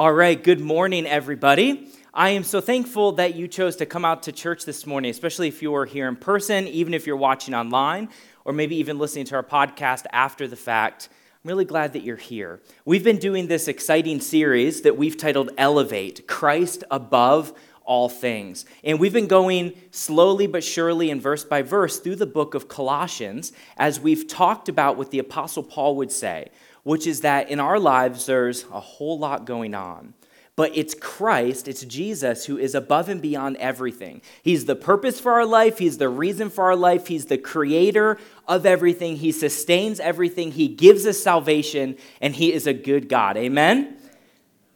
All 0.00 0.14
right, 0.14 0.42
good 0.42 0.60
morning, 0.60 1.04
everybody. 1.04 1.92
I 2.14 2.30
am 2.30 2.42
so 2.42 2.62
thankful 2.62 3.12
that 3.16 3.34
you 3.34 3.46
chose 3.46 3.76
to 3.76 3.84
come 3.84 4.02
out 4.02 4.22
to 4.22 4.32
church 4.32 4.64
this 4.64 4.86
morning, 4.86 5.10
especially 5.10 5.46
if 5.48 5.60
you 5.60 5.74
are 5.74 5.84
here 5.84 6.08
in 6.08 6.16
person, 6.16 6.66
even 6.68 6.94
if 6.94 7.06
you're 7.06 7.18
watching 7.18 7.52
online, 7.52 8.08
or 8.46 8.54
maybe 8.54 8.76
even 8.76 8.98
listening 8.98 9.26
to 9.26 9.34
our 9.34 9.42
podcast 9.42 10.06
after 10.10 10.48
the 10.48 10.56
fact. 10.56 11.10
I'm 11.44 11.48
really 11.48 11.66
glad 11.66 11.92
that 11.92 12.02
you're 12.02 12.16
here. 12.16 12.62
We've 12.86 13.04
been 13.04 13.18
doing 13.18 13.48
this 13.48 13.68
exciting 13.68 14.22
series 14.22 14.80
that 14.80 14.96
we've 14.96 15.18
titled 15.18 15.50
Elevate 15.58 16.26
Christ 16.26 16.82
Above 16.90 17.52
All 17.84 18.08
Things. 18.08 18.64
And 18.82 18.98
we've 18.98 19.12
been 19.12 19.26
going 19.26 19.74
slowly 19.90 20.46
but 20.46 20.64
surely 20.64 21.10
and 21.10 21.20
verse 21.20 21.44
by 21.44 21.60
verse 21.60 21.98
through 21.98 22.16
the 22.16 22.24
book 22.24 22.54
of 22.54 22.68
Colossians 22.68 23.52
as 23.76 24.00
we've 24.00 24.26
talked 24.26 24.70
about 24.70 24.96
what 24.96 25.10
the 25.10 25.18
Apostle 25.18 25.62
Paul 25.62 25.96
would 25.96 26.10
say 26.10 26.48
which 26.82 27.06
is 27.06 27.20
that 27.20 27.50
in 27.50 27.60
our 27.60 27.78
lives 27.78 28.26
there's 28.26 28.64
a 28.72 28.80
whole 28.80 29.18
lot 29.18 29.44
going 29.44 29.74
on. 29.74 30.14
But 30.56 30.76
it's 30.76 30.94
Christ, 30.94 31.68
it's 31.68 31.84
Jesus 31.84 32.44
who 32.44 32.58
is 32.58 32.74
above 32.74 33.08
and 33.08 33.22
beyond 33.22 33.56
everything. 33.56 34.20
He's 34.42 34.66
the 34.66 34.76
purpose 34.76 35.18
for 35.18 35.32
our 35.32 35.46
life, 35.46 35.78
He's 35.78 35.98
the 35.98 36.08
reason 36.08 36.50
for 36.50 36.64
our 36.64 36.76
life, 36.76 37.06
He's 37.06 37.26
the 37.26 37.38
creator 37.38 38.18
of 38.46 38.66
everything, 38.66 39.16
He 39.16 39.32
sustains 39.32 40.00
everything, 40.00 40.52
He 40.52 40.68
gives 40.68 41.06
us 41.06 41.18
salvation, 41.18 41.96
and 42.20 42.34
He 42.34 42.52
is 42.52 42.66
a 42.66 42.74
good 42.74 43.08
God. 43.08 43.36
Amen? 43.38 43.96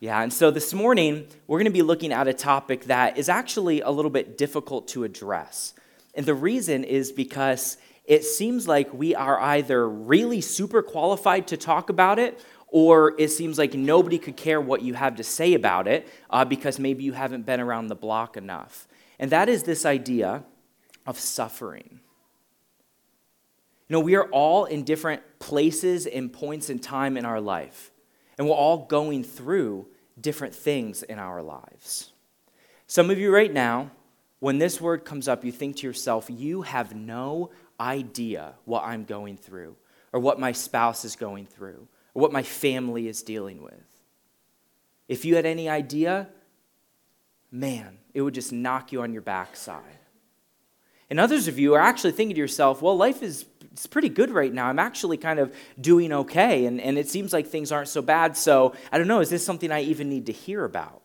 Yeah, 0.01 0.23
and 0.23 0.33
so 0.33 0.51
this 0.51 0.73
morning 0.73 1.27
we're 1.47 1.59
going 1.59 1.65
to 1.67 1.71
be 1.71 1.83
looking 1.83 2.13
at 2.13 2.29
a 2.29 2.35
topic 2.35 2.85
that 2.85 3.19
is 3.19 3.29
actually 3.29 3.81
a 3.81 3.91
little 3.91 4.11
bit 4.11 4.39
difficult 4.39 4.89
to 4.89 5.05
address. 5.05 5.75
And 6.15 6.25
the 6.25 6.35
reason 6.35 6.85
is 6.85 7.11
because 7.11 7.77
it 8.05 8.25
seems 8.25 8.69
like 8.69 8.93
we 8.93 9.15
are 9.15 9.41
either 9.41 9.89
really 9.89 10.41
super 10.41 10.83
qualified 10.83 11.49
to 11.49 11.57
talk 11.57 11.89
about 11.89 12.19
it, 12.19 12.39
or 12.69 13.15
it 13.19 13.29
seems 13.29 13.57
like 13.57 13.75
nobody 13.75 14.19
could 14.19 14.37
care 14.37 14.61
what 14.61 14.83
you 14.83 14.95
have 14.95 15.17
to 15.17 15.25
say 15.25 15.55
about 15.55 15.87
it 15.87 16.09
uh, 16.29 16.45
because 16.45 16.79
maybe 16.79 17.05
you 17.05 17.13
haven't 17.13 17.47
been 17.47 17.61
around 17.61 17.87
the 17.87 17.95
block 17.95 18.37
enough. 18.37 18.89
And 19.19 19.31
that 19.31 19.49
is 19.49 19.63
this 19.63 19.87
idea 19.87 20.45
of 21.07 21.19
suffering. 21.19 22.01
You 23.89 23.95
know, 23.95 24.01
we 24.01 24.17
are 24.17 24.29
all 24.31 24.65
in 24.65 24.83
different 24.83 25.23
places 25.39 26.07
and 26.07 26.33
points 26.33 26.69
in 26.69 26.79
time 26.79 27.17
in 27.17 27.25
our 27.25 27.41
life, 27.41 27.91
and 28.37 28.49
we're 28.49 28.55
all 28.55 28.87
going 28.87 29.23
through 29.25 29.87
different 30.21 30.55
things 30.55 31.03
in 31.03 31.19
our 31.19 31.43
lives. 31.43 32.13
Some 32.87 33.11
of 33.11 33.19
you 33.19 33.33
right 33.33 33.53
now, 33.53 33.91
when 34.45 34.59
this 34.59 34.79
word 34.79 35.07
comes 35.07 35.27
up, 35.27 35.43
you 35.43 35.51
think 35.51 35.77
to 35.77 35.87
yourself, 35.87 36.27
you 36.29 36.61
have 36.61 36.95
no 36.95 37.49
idea 37.81 38.53
what 38.67 38.85
I'm 38.85 39.05
going 39.05 39.39
through, 39.39 39.75
or 40.13 40.21
what 40.21 40.39
my 40.39 40.53
spouse 40.53 41.07
is 41.07 41.17
going 41.17 41.47
through, 41.47 41.89
or 42.13 42.21
what 42.21 42.31
my 42.31 42.43
family 42.43 43.09
is 43.09 43.23
dealing 43.23 43.63
with. 43.63 43.73
If 45.09 45.25
you 45.25 45.37
had 45.37 45.47
any 45.47 45.71
idea, 45.71 46.29
man, 47.51 47.97
it 48.13 48.21
would 48.21 48.35
just 48.35 48.53
knock 48.53 48.93
you 48.93 49.01
on 49.01 49.15
your 49.15 49.23
backside. 49.23 49.99
And 51.09 51.19
others 51.19 51.49
of 51.49 51.59
you 51.59 51.73
are 51.73 51.81
actually 51.81 52.13
thinking 52.13 52.35
to 52.35 52.41
yourself, 52.41 52.83
well, 52.83 52.99
life 52.99 53.23
is 53.23 53.47
it's 53.73 53.87
pretty 53.87 54.11
good 54.11 54.31
right 54.31 54.53
now. 54.53 54.67
I'm 54.67 54.79
actually 54.79 55.17
kind 55.17 55.39
of 55.39 55.57
doing 55.81 56.13
okay, 56.13 56.67
and, 56.67 56.83
and 56.83 56.99
it 56.99 57.09
seems 57.09 57.33
like 57.33 57.47
things 57.47 57.73
aren't 57.73 57.89
so 57.89 58.03
bad. 58.03 58.37
So 58.37 58.75
I 58.93 58.99
don't 58.99 59.09
know, 59.09 59.21
is 59.21 59.31
this 59.31 59.43
something 59.43 59.73
I 59.73 59.81
even 59.85 60.11
need 60.11 60.27
to 60.27 60.33
hear 60.33 60.67
about? 60.67 61.01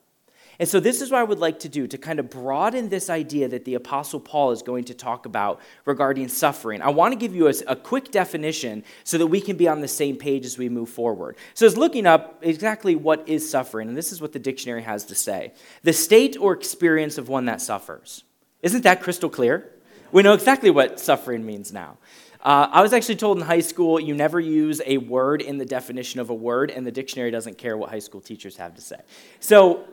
And 0.60 0.68
so, 0.68 0.82
this 0.82 1.02
is 1.02 1.10
what 1.10 1.22
I 1.22 1.24
would 1.24 1.40
like 1.40 1.60
to 1.60 1.70
do 1.70 1.88
to 1.88 1.98
kind 1.98 2.20
of 2.20 2.30
broaden 2.30 2.90
this 2.90 3.10
idea 3.10 3.48
that 3.48 3.64
the 3.64 3.76
Apostle 3.76 4.20
Paul 4.20 4.52
is 4.52 4.62
going 4.62 4.84
to 4.86 4.94
talk 4.94 5.26
about 5.26 5.62
regarding 5.86 6.28
suffering. 6.28 6.82
I 6.82 6.90
want 6.90 7.14
to 7.14 7.18
give 7.18 7.34
you 7.34 7.48
a, 7.48 7.54
a, 7.66 7.76
quick 7.78 8.12
definition 8.12 8.84
so 9.06 9.18
that 9.18 9.28
we 9.28 9.40
can 9.40 9.56
be 9.56 9.70
on 9.70 9.80
the 9.80 9.88
same 9.88 10.18
page 10.18 10.46
as 10.46 10.58
we 10.58 10.68
move 10.68 10.90
forward. 10.90 11.38
So, 11.54 11.66
it's 11.66 11.78
looking 11.78 12.06
up 12.06 12.40
exactly 12.42 12.94
what 12.94 13.28
is 13.28 13.50
suffering, 13.50 13.88
and 13.88 13.98
this 13.98 14.12
is 14.12 14.22
what 14.22 14.34
the 14.34 14.40
dictionary 14.40 14.84
has 14.84 15.06
to 15.06 15.16
say 15.16 15.54
the 15.84 15.94
state 15.94 16.36
or 16.38 16.52
experience 16.54 17.18
of 17.18 17.30
one 17.30 17.46
that 17.46 17.62
suffers. 17.62 18.26
Isn't 18.62 18.84
that 18.84 19.02
crystal 19.02 19.30
clear? 19.30 19.72
We 20.12 20.24
know 20.24 20.34
exactly 20.34 20.72
what 20.72 21.00
suffering 21.00 21.46
means 21.46 21.72
now. 21.72 21.98
Uh, 22.42 22.68
I 22.72 22.82
was 22.82 22.94
actually 22.94 23.18
told 23.18 23.38
in 23.38 23.44
high 23.44 23.60
school 23.60 24.00
you 24.00 24.14
never 24.14 24.40
use 24.40 24.82
a 24.86 24.98
word 24.98 25.42
in 25.42 25.58
the 25.58 25.66
definition 25.66 26.20
of 26.20 26.30
a 26.30 26.34
word, 26.34 26.72
and 26.72 26.86
the 26.88 26.92
dictionary 26.92 27.32
doesn't 27.32 27.58
care 27.58 27.78
what 27.78 27.90
high 27.90 28.00
school 28.00 28.22
teachers 28.22 28.56
have 28.58 28.76
to 28.76 28.82
say. 28.82 28.98
So, 29.40 29.86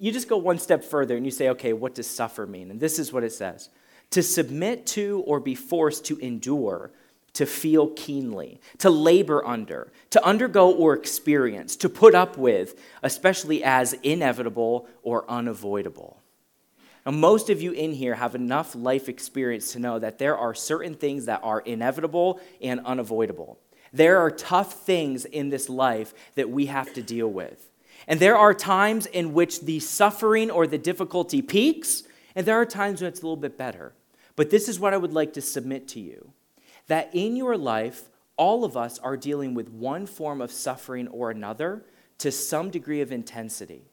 you 0.00 0.10
just 0.10 0.28
go 0.28 0.38
one 0.38 0.58
step 0.58 0.82
further 0.82 1.14
and 1.14 1.26
you 1.26 1.30
say, 1.30 1.50
okay, 1.50 1.74
what 1.74 1.94
does 1.94 2.06
suffer 2.06 2.46
mean? 2.46 2.70
And 2.70 2.80
this 2.80 2.98
is 2.98 3.12
what 3.12 3.22
it 3.22 3.32
says 3.32 3.68
to 4.10 4.22
submit 4.24 4.86
to 4.86 5.22
or 5.26 5.38
be 5.38 5.54
forced 5.54 6.04
to 6.06 6.18
endure, 6.18 6.90
to 7.34 7.46
feel 7.46 7.88
keenly, 7.90 8.60
to 8.78 8.90
labor 8.90 9.46
under, 9.46 9.92
to 10.08 10.24
undergo 10.24 10.72
or 10.72 10.94
experience, 10.94 11.76
to 11.76 11.88
put 11.88 12.14
up 12.14 12.36
with, 12.36 12.80
especially 13.04 13.62
as 13.62 13.92
inevitable 14.02 14.88
or 15.04 15.30
unavoidable. 15.30 16.20
Now, 17.06 17.12
most 17.12 17.50
of 17.50 17.62
you 17.62 17.70
in 17.72 17.92
here 17.92 18.16
have 18.16 18.34
enough 18.34 18.74
life 18.74 19.08
experience 19.08 19.72
to 19.72 19.78
know 19.78 19.98
that 20.00 20.18
there 20.18 20.36
are 20.36 20.54
certain 20.54 20.94
things 20.94 21.26
that 21.26 21.40
are 21.44 21.60
inevitable 21.60 22.40
and 22.60 22.80
unavoidable. 22.80 23.60
There 23.92 24.18
are 24.18 24.30
tough 24.30 24.84
things 24.84 25.24
in 25.24 25.50
this 25.50 25.68
life 25.68 26.14
that 26.34 26.50
we 26.50 26.66
have 26.66 26.92
to 26.94 27.02
deal 27.02 27.28
with. 27.28 27.69
And 28.10 28.18
there 28.18 28.36
are 28.36 28.52
times 28.52 29.06
in 29.06 29.34
which 29.34 29.60
the 29.60 29.78
suffering 29.78 30.50
or 30.50 30.66
the 30.66 30.78
difficulty 30.78 31.42
peaks, 31.42 32.02
and 32.34 32.44
there 32.44 32.60
are 32.60 32.66
times 32.66 33.00
when 33.00 33.06
it's 33.06 33.20
a 33.20 33.22
little 33.22 33.36
bit 33.36 33.56
better. 33.56 33.92
But 34.34 34.50
this 34.50 34.68
is 34.68 34.80
what 34.80 34.92
I 34.92 34.96
would 34.96 35.12
like 35.12 35.32
to 35.34 35.40
submit 35.40 35.86
to 35.88 36.00
you 36.00 36.32
that 36.88 37.14
in 37.14 37.36
your 37.36 37.56
life, 37.56 38.08
all 38.36 38.64
of 38.64 38.76
us 38.76 38.98
are 38.98 39.16
dealing 39.16 39.54
with 39.54 39.70
one 39.70 40.06
form 40.06 40.40
of 40.40 40.50
suffering 40.50 41.06
or 41.06 41.30
another 41.30 41.84
to 42.18 42.32
some 42.32 42.68
degree 42.68 43.00
of 43.00 43.12
intensity. 43.12 43.84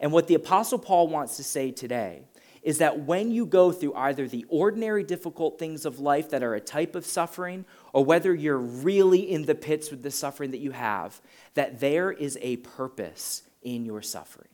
And 0.00 0.10
what 0.10 0.26
the 0.26 0.34
Apostle 0.34 0.80
Paul 0.80 1.06
wants 1.06 1.36
to 1.36 1.44
say 1.44 1.70
today 1.70 2.22
is 2.64 2.78
that 2.78 3.04
when 3.04 3.30
you 3.30 3.46
go 3.46 3.70
through 3.70 3.94
either 3.94 4.26
the 4.26 4.44
ordinary 4.48 5.04
difficult 5.04 5.60
things 5.60 5.86
of 5.86 6.00
life 6.00 6.30
that 6.30 6.42
are 6.42 6.56
a 6.56 6.60
type 6.60 6.96
of 6.96 7.06
suffering, 7.06 7.64
or 7.92 8.04
whether 8.04 8.34
you're 8.34 8.58
really 8.58 9.30
in 9.30 9.46
the 9.46 9.54
pits 9.54 9.92
with 9.92 10.02
the 10.02 10.10
suffering 10.10 10.50
that 10.50 10.58
you 10.58 10.72
have, 10.72 11.20
that 11.54 11.78
there 11.78 12.10
is 12.10 12.36
a 12.42 12.56
purpose 12.56 13.44
in 13.62 13.84
your 13.84 14.02
suffering. 14.02 14.48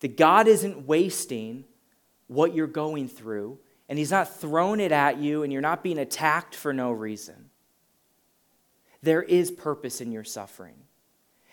That 0.00 0.16
God 0.16 0.48
isn't 0.48 0.86
wasting 0.86 1.64
what 2.26 2.54
you're 2.54 2.66
going 2.66 3.08
through, 3.08 3.58
and 3.88 3.98
He's 3.98 4.10
not 4.10 4.40
throwing 4.40 4.80
it 4.80 4.92
at 4.92 5.18
you, 5.18 5.42
and 5.42 5.52
you're 5.52 5.62
not 5.62 5.82
being 5.82 5.98
attacked 5.98 6.54
for 6.54 6.72
no 6.72 6.90
reason. 6.92 7.50
There 9.02 9.22
is 9.22 9.50
purpose 9.50 10.00
in 10.00 10.12
your 10.12 10.24
suffering. 10.24 10.76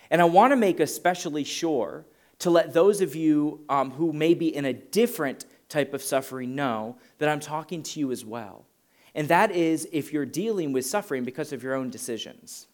And 0.09 0.21
I 0.21 0.25
want 0.25 0.51
to 0.51 0.55
make 0.55 0.79
especially 0.79 1.43
sure 1.43 2.05
to 2.39 2.49
let 2.49 2.73
those 2.73 3.01
of 3.01 3.15
you 3.15 3.65
um, 3.69 3.91
who 3.91 4.13
may 4.13 4.33
be 4.33 4.55
in 4.55 4.65
a 4.65 4.73
different 4.73 5.45
type 5.69 5.93
of 5.93 6.01
suffering 6.01 6.55
know 6.55 6.97
that 7.17 7.29
I'm 7.29 7.39
talking 7.39 7.83
to 7.83 7.99
you 7.99 8.11
as 8.11 8.23
well. 8.23 8.65
And 9.15 9.27
that 9.29 9.51
is 9.51 9.87
if 9.91 10.13
you're 10.13 10.25
dealing 10.25 10.71
with 10.71 10.85
suffering 10.85 11.23
because 11.23 11.51
of 11.51 11.63
your 11.63 11.73
own 11.73 11.89
decisions. 11.89 12.67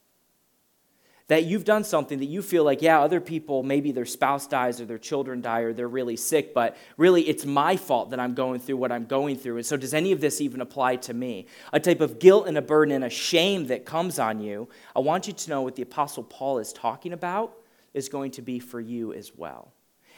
That 1.28 1.45
you've 1.45 1.63
done 1.63 1.84
something 1.84 2.19
that 2.19 2.25
you 2.25 2.41
feel 2.41 2.63
like, 2.63 2.81
yeah, 2.81 3.00
other 3.00 3.22
people, 3.22 3.63
maybe 3.63 3.91
their 3.91 4.06
spouse 4.06 4.45
dies 4.45 4.81
or 4.81 4.85
their 4.85 4.97
children 4.97 5.41
die 5.41 5.61
or 5.61 5.73
they're 5.73 5.88
really 5.88 6.17
sick, 6.17 6.53
but 6.53 6.75
really 6.97 7.22
it's 7.23 7.45
my 7.45 7.78
fault 7.78 8.09
that 8.09 8.19
I'm 8.19 8.34
going 8.34 8.59
through 8.59 8.78
what 8.78 8.91
I'm 8.91 9.06
going 9.06 9.38
through. 9.38 9.57
And 9.57 9.66
so, 9.66 9.78
does 9.78 9.94
any 9.94 10.11
of 10.11 10.19
this 10.19 10.41
even 10.41 10.59
apply 10.59 10.97
to 10.97 11.13
me? 11.13 11.47
A 11.72 11.79
type 11.79 12.01
of 12.01 12.19
guilt 12.19 12.47
and 12.47 12.57
a 12.57 12.61
burden 12.61 12.94
and 12.94 13.06
a 13.06 13.09
shame 13.09 13.67
that 13.67 13.85
comes 13.85 14.19
on 14.19 14.41
you. 14.41 14.67
I 14.95 15.00
want 15.00 15.28
you 15.28 15.34
to 15.34 15.50
know 15.50 15.61
what 15.61 15.75
the 15.75 15.84
Apostle 15.84 16.23
Paul 16.23 16.59
is 16.59 16.73
talking 16.73 17.13
about 17.13 17.53
is 17.94 18.09
going 18.09 18.31
to 18.31 18.41
be 18.41 18.59
for 18.59 18.81
you 18.81 19.13
as 19.13 19.31
well. 19.35 19.72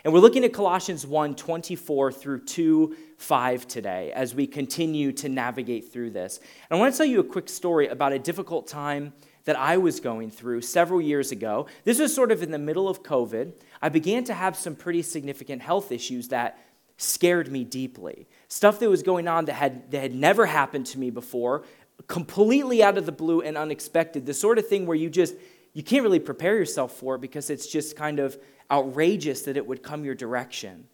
And 0.05 0.13
we're 0.13 0.19
looking 0.19 0.43
at 0.43 0.53
Colossians 0.53 1.07
1 1.07 1.35
24 1.35 2.11
through 2.11 2.45
2 2.45 2.95
5 3.17 3.67
today 3.67 4.11
as 4.11 4.35
we 4.35 4.45
continue 4.45 5.11
to 5.13 5.29
navigate 5.29 5.91
through 5.91 6.11
this. 6.11 6.39
And 6.69 6.77
I 6.77 6.79
want 6.79 6.93
to 6.93 6.97
tell 6.97 7.07
you 7.07 7.19
a 7.19 7.23
quick 7.23 7.49
story 7.49 7.87
about 7.87 8.13
a 8.13 8.19
difficult 8.19 8.67
time 8.67 9.13
that 9.45 9.57
I 9.57 9.77
was 9.77 9.99
going 9.99 10.29
through 10.29 10.61
several 10.61 11.01
years 11.01 11.31
ago. 11.31 11.67
This 11.83 11.99
was 11.99 12.13
sort 12.13 12.31
of 12.31 12.43
in 12.43 12.51
the 12.51 12.59
middle 12.59 12.89
of 12.89 13.03
COVID. 13.03 13.53
I 13.81 13.89
began 13.89 14.23
to 14.25 14.33
have 14.33 14.55
some 14.55 14.75
pretty 14.75 15.01
significant 15.01 15.61
health 15.61 15.91
issues 15.91 16.27
that 16.29 16.59
scared 16.97 17.51
me 17.51 17.63
deeply. 17.63 18.27
Stuff 18.47 18.79
that 18.79 18.89
was 18.89 19.03
going 19.03 19.27
on 19.27 19.45
that 19.45 19.53
had, 19.53 19.91
that 19.91 20.01
had 20.01 20.15
never 20.15 20.45
happened 20.45 20.85
to 20.87 20.99
me 20.99 21.09
before, 21.09 21.63
completely 22.07 22.83
out 22.83 22.97
of 22.97 23.05
the 23.05 23.11
blue 23.11 23.41
and 23.41 23.57
unexpected. 23.57 24.25
The 24.25 24.33
sort 24.33 24.57
of 24.57 24.67
thing 24.67 24.85
where 24.85 24.97
you 24.97 25.09
just 25.09 25.35
you 25.73 25.83
can't 25.83 26.03
really 26.03 26.19
prepare 26.19 26.55
yourself 26.55 26.93
for 26.93 27.15
it 27.15 27.21
because 27.21 27.49
it's 27.49 27.67
just 27.67 27.97
kind 27.97 28.19
of 28.19 28.37
outrageous 28.71 29.41
that 29.41 29.57
it 29.57 29.67
would 29.67 29.83
come 29.83 30.05
your 30.05 30.15
direction. 30.15 30.87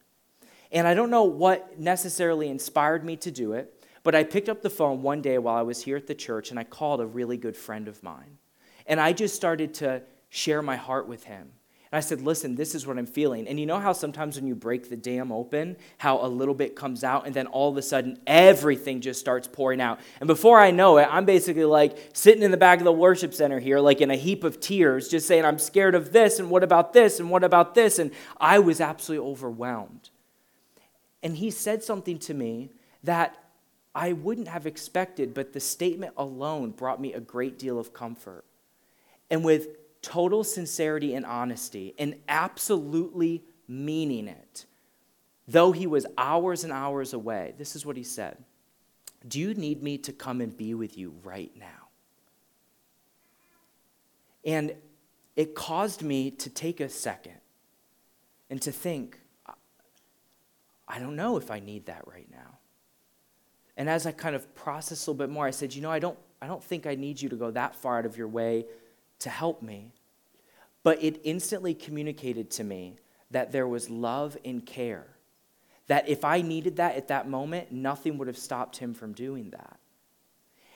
And 0.72 0.88
I 0.88 0.96
don't 0.96 1.12
know 1.12 1.24
what 1.24 1.80
necessarily 1.80 2.50
inspired 2.50 3.06
me 3.06 3.16
to 3.18 3.30
do 3.30 3.54
it, 3.54 3.86
but 4.02 4.16
I 4.16 4.24
picked 4.24 4.50
up 4.50 4.64
the 4.64 4.72
phone 4.72 5.04
one 5.04 5.22
day 5.22 5.38
while 5.38 5.56
I 5.56 5.62
was 5.62 5.84
here 5.84 5.98
at 5.98 6.08
the 6.08 6.16
church 6.16 6.50
and 6.50 6.60
I 6.60 6.64
called 6.64 7.00
a 7.00 7.06
really 7.06 7.38
good 7.38 7.56
friend 7.56 7.88
of 7.88 8.02
mine. 8.02 8.40
And 8.92 9.00
I 9.00 9.14
just 9.14 9.36
started 9.36 9.74
to 9.76 10.04
share 10.30 10.62
my 10.62 10.76
heart 10.76 11.08
with 11.08 11.24
him. 11.24 11.54
And 11.92 11.98
I 11.98 12.02
said, 12.02 12.20
Listen, 12.20 12.56
this 12.56 12.76
is 12.76 12.86
what 12.86 12.98
I'm 12.98 13.06
feeling. 13.06 13.48
And 13.48 13.58
you 13.58 13.66
know 13.66 13.80
how 13.80 13.94
sometimes 13.94 14.36
when 14.36 14.48
you 14.48 14.54
break 14.54 14.90
the 14.90 14.98
dam 14.98 15.32
open, 15.32 15.78
how 15.98 16.26
a 16.26 16.28
little 16.28 16.54
bit 16.54 16.76
comes 16.76 17.02
out, 17.02 17.26
and 17.26 17.34
then 17.34 17.48
all 17.48 17.70
of 17.70 17.78
a 17.78 17.82
sudden 17.82 18.20
everything 18.28 19.00
just 19.00 19.22
starts 19.22 19.48
pouring 19.48 19.80
out. 19.80 20.02
And 20.20 20.28
before 20.28 20.60
I 20.60 20.72
know 20.72 20.98
it, 20.98 21.08
I'm 21.10 21.24
basically 21.24 21.64
like 21.64 21.98
sitting 22.12 22.44
in 22.44 22.52
the 22.52 22.58
back 22.58 22.80
of 22.80 22.84
the 22.84 22.92
worship 22.92 23.34
center 23.34 23.62
here, 23.62 23.80
like 23.80 24.02
in 24.02 24.12
a 24.12 24.18
heap 24.18 24.44
of 24.44 24.60
tears, 24.60 25.08
just 25.08 25.26
saying, 25.26 25.46
I'm 25.46 25.58
scared 25.58 25.96
of 25.96 26.12
this, 26.12 26.38
and 26.38 26.50
what 26.50 26.62
about 26.62 26.92
this, 26.92 27.22
and 27.22 27.30
what 27.30 27.46
about 27.46 27.74
this? 27.76 27.98
And 27.98 28.12
I 28.42 28.60
was 28.60 28.82
absolutely 28.82 29.26
overwhelmed. 29.26 30.10
And 31.24 31.38
he 31.38 31.50
said 31.50 31.82
something 31.82 32.20
to 32.20 32.34
me 32.34 32.72
that 33.04 33.38
I 33.96 34.12
wouldn't 34.12 34.50
have 34.50 34.68
expected, 34.68 35.34
but 35.34 35.54
the 35.54 35.62
statement 35.62 36.14
alone 36.18 36.72
brought 36.72 37.00
me 37.00 37.14
a 37.14 37.22
great 37.22 37.58
deal 37.58 37.80
of 37.80 37.94
comfort. 37.94 38.44
And 39.32 39.46
with 39.46 40.02
total 40.02 40.44
sincerity 40.44 41.16
and 41.16 41.26
honesty 41.26 41.96
and 41.98 42.16
absolutely 42.28 43.46
meaning 43.66 44.28
it, 44.28 44.66
though 45.48 45.72
he 45.72 45.88
was 45.88 46.06
hours 46.18 46.66
and 46.66 46.74
hours 46.74 47.14
away, 47.14 47.54
this 47.58 47.76
is 47.76 47.86
what 47.86 47.96
he 47.96 48.04
said 48.04 48.38
Do 49.26 49.40
you 49.40 49.54
need 49.54 49.82
me 49.82 49.98
to 50.00 50.12
come 50.12 50.42
and 50.42 50.56
be 50.56 50.74
with 50.74 50.98
you 50.98 51.16
right 51.24 51.52
now? 51.58 51.88
And 54.44 54.76
it 55.38 55.56
caused 55.56 56.04
me 56.04 56.30
to 56.32 56.50
take 56.50 56.82
a 56.82 56.90
second 56.90 57.40
and 58.50 58.62
to 58.64 58.72
think, 58.72 59.18
I 60.88 61.00
don't 61.00 61.16
know 61.16 61.38
if 61.38 61.50
I 61.50 61.62
need 61.62 61.86
that 61.86 62.04
right 62.06 62.28
now. 62.30 62.58
And 63.78 63.90
as 63.90 64.06
I 64.06 64.12
kind 64.12 64.36
of 64.36 64.54
processed 64.56 65.08
a 65.08 65.12
little 65.12 65.26
bit 65.26 65.32
more, 65.32 65.46
I 65.46 65.52
said, 65.52 65.74
You 65.74 65.82
know, 65.82 65.92
I 65.92 66.00
don't, 66.00 66.20
I 66.42 66.48
don't 66.48 66.62
think 66.62 66.86
I 66.86 66.96
need 66.96 67.22
you 67.22 67.30
to 67.30 67.38
go 67.38 67.50
that 67.52 67.76
far 67.78 67.98
out 67.98 68.06
of 68.06 68.18
your 68.18 68.28
way 68.28 68.66
to 69.22 69.30
help 69.30 69.62
me. 69.62 69.94
But 70.84 71.04
it 71.04 71.22
instantly 71.24 71.74
communicated 71.74 72.50
to 72.52 72.64
me 72.64 72.98
that 73.30 73.52
there 73.52 73.68
was 73.68 73.90
love 73.90 74.38
and 74.44 74.66
care. 74.66 75.08
That 75.88 76.08
if 76.08 76.24
I 76.24 76.42
needed 76.42 76.78
that 76.78 76.96
at 76.96 77.08
that 77.10 77.30
moment, 77.30 77.72
nothing 77.72 78.18
would 78.18 78.28
have 78.28 78.38
stopped 78.38 78.78
him 78.78 78.94
from 78.94 79.14
doing 79.14 79.50
that. 79.52 79.78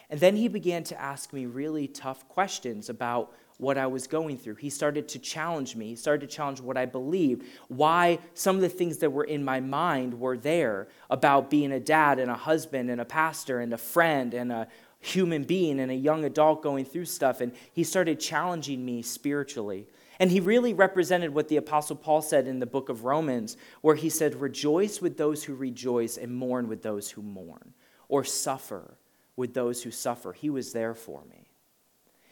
And 0.09 0.19
then 0.19 0.35
he 0.35 0.47
began 0.47 0.83
to 0.85 1.01
ask 1.01 1.33
me 1.33 1.45
really 1.45 1.87
tough 1.87 2.27
questions 2.29 2.89
about 2.89 3.33
what 3.57 3.77
I 3.77 3.87
was 3.87 4.05
going 4.07 4.37
through. 4.37 4.55
He 4.55 4.69
started 4.69 5.07
to 5.09 5.19
challenge 5.19 5.75
me. 5.75 5.89
He 5.89 5.95
started 5.95 6.29
to 6.29 6.35
challenge 6.35 6.59
what 6.59 6.77
I 6.77 6.85
believed, 6.85 7.45
why 7.69 8.19
some 8.33 8.57
of 8.57 8.61
the 8.61 8.69
things 8.69 8.97
that 8.97 9.09
were 9.09 9.23
in 9.23 9.45
my 9.45 9.61
mind 9.61 10.19
were 10.19 10.37
there 10.37 10.89
about 11.09 11.49
being 11.49 11.71
a 11.71 11.79
dad 11.79 12.19
and 12.19 12.29
a 12.29 12.35
husband 12.35 12.89
and 12.89 12.99
a 12.99 13.05
pastor 13.05 13.59
and 13.59 13.73
a 13.73 13.77
friend 13.77 14.33
and 14.33 14.51
a 14.51 14.67
human 15.05 15.43
being 15.43 15.79
and 15.79 15.91
a 15.91 15.95
young 15.95 16.25
adult 16.25 16.61
going 16.61 16.85
through 16.85 17.05
stuff. 17.05 17.41
And 17.41 17.53
he 17.71 17.83
started 17.83 18.19
challenging 18.19 18.83
me 18.83 19.01
spiritually. 19.01 19.87
And 20.19 20.31
he 20.31 20.39
really 20.39 20.73
represented 20.73 21.33
what 21.33 21.47
the 21.47 21.57
Apostle 21.57 21.95
Paul 21.95 22.21
said 22.21 22.47
in 22.47 22.59
the 22.59 22.65
book 22.65 22.89
of 22.89 23.03
Romans, 23.03 23.57
where 23.81 23.95
he 23.95 24.09
said, 24.09 24.35
Rejoice 24.35 25.01
with 25.01 25.17
those 25.17 25.43
who 25.43 25.55
rejoice 25.55 26.17
and 26.17 26.35
mourn 26.35 26.67
with 26.67 26.81
those 26.81 27.11
who 27.11 27.21
mourn, 27.21 27.73
or 28.07 28.23
suffer 28.23 28.97
with 29.35 29.53
those 29.53 29.83
who 29.83 29.91
suffer. 29.91 30.31
He 30.31 30.49
was 30.49 30.73
there 30.73 30.93
for 30.93 31.23
me. 31.29 31.49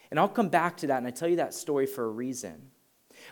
And 0.09 0.19
I'll 0.19 0.29
come 0.29 0.49
back 0.49 0.77
to 0.77 0.87
that, 0.87 0.97
and 0.97 1.07
I 1.07 1.11
tell 1.11 1.27
you 1.27 1.37
that 1.37 1.53
story 1.53 1.85
for 1.85 2.05
a 2.05 2.09
reason. 2.09 2.69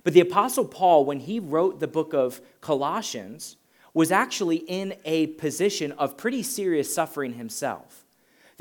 But 0.04 0.14
the 0.14 0.22
Apostle 0.22 0.66
Paul, 0.66 1.06
when 1.06 1.20
he 1.20 1.40
wrote 1.40 1.80
the 1.80 1.88
book 1.88 2.14
of 2.14 2.42
Colossians, 2.60 3.56
was 3.94 4.12
actually 4.12 4.58
in 4.58 4.96
a 5.06 5.28
position 5.28 5.92
of 5.94 6.18
pretty 6.18 6.44
serious 6.44 6.94
suffering 6.94 7.34
himself. 7.34 8.01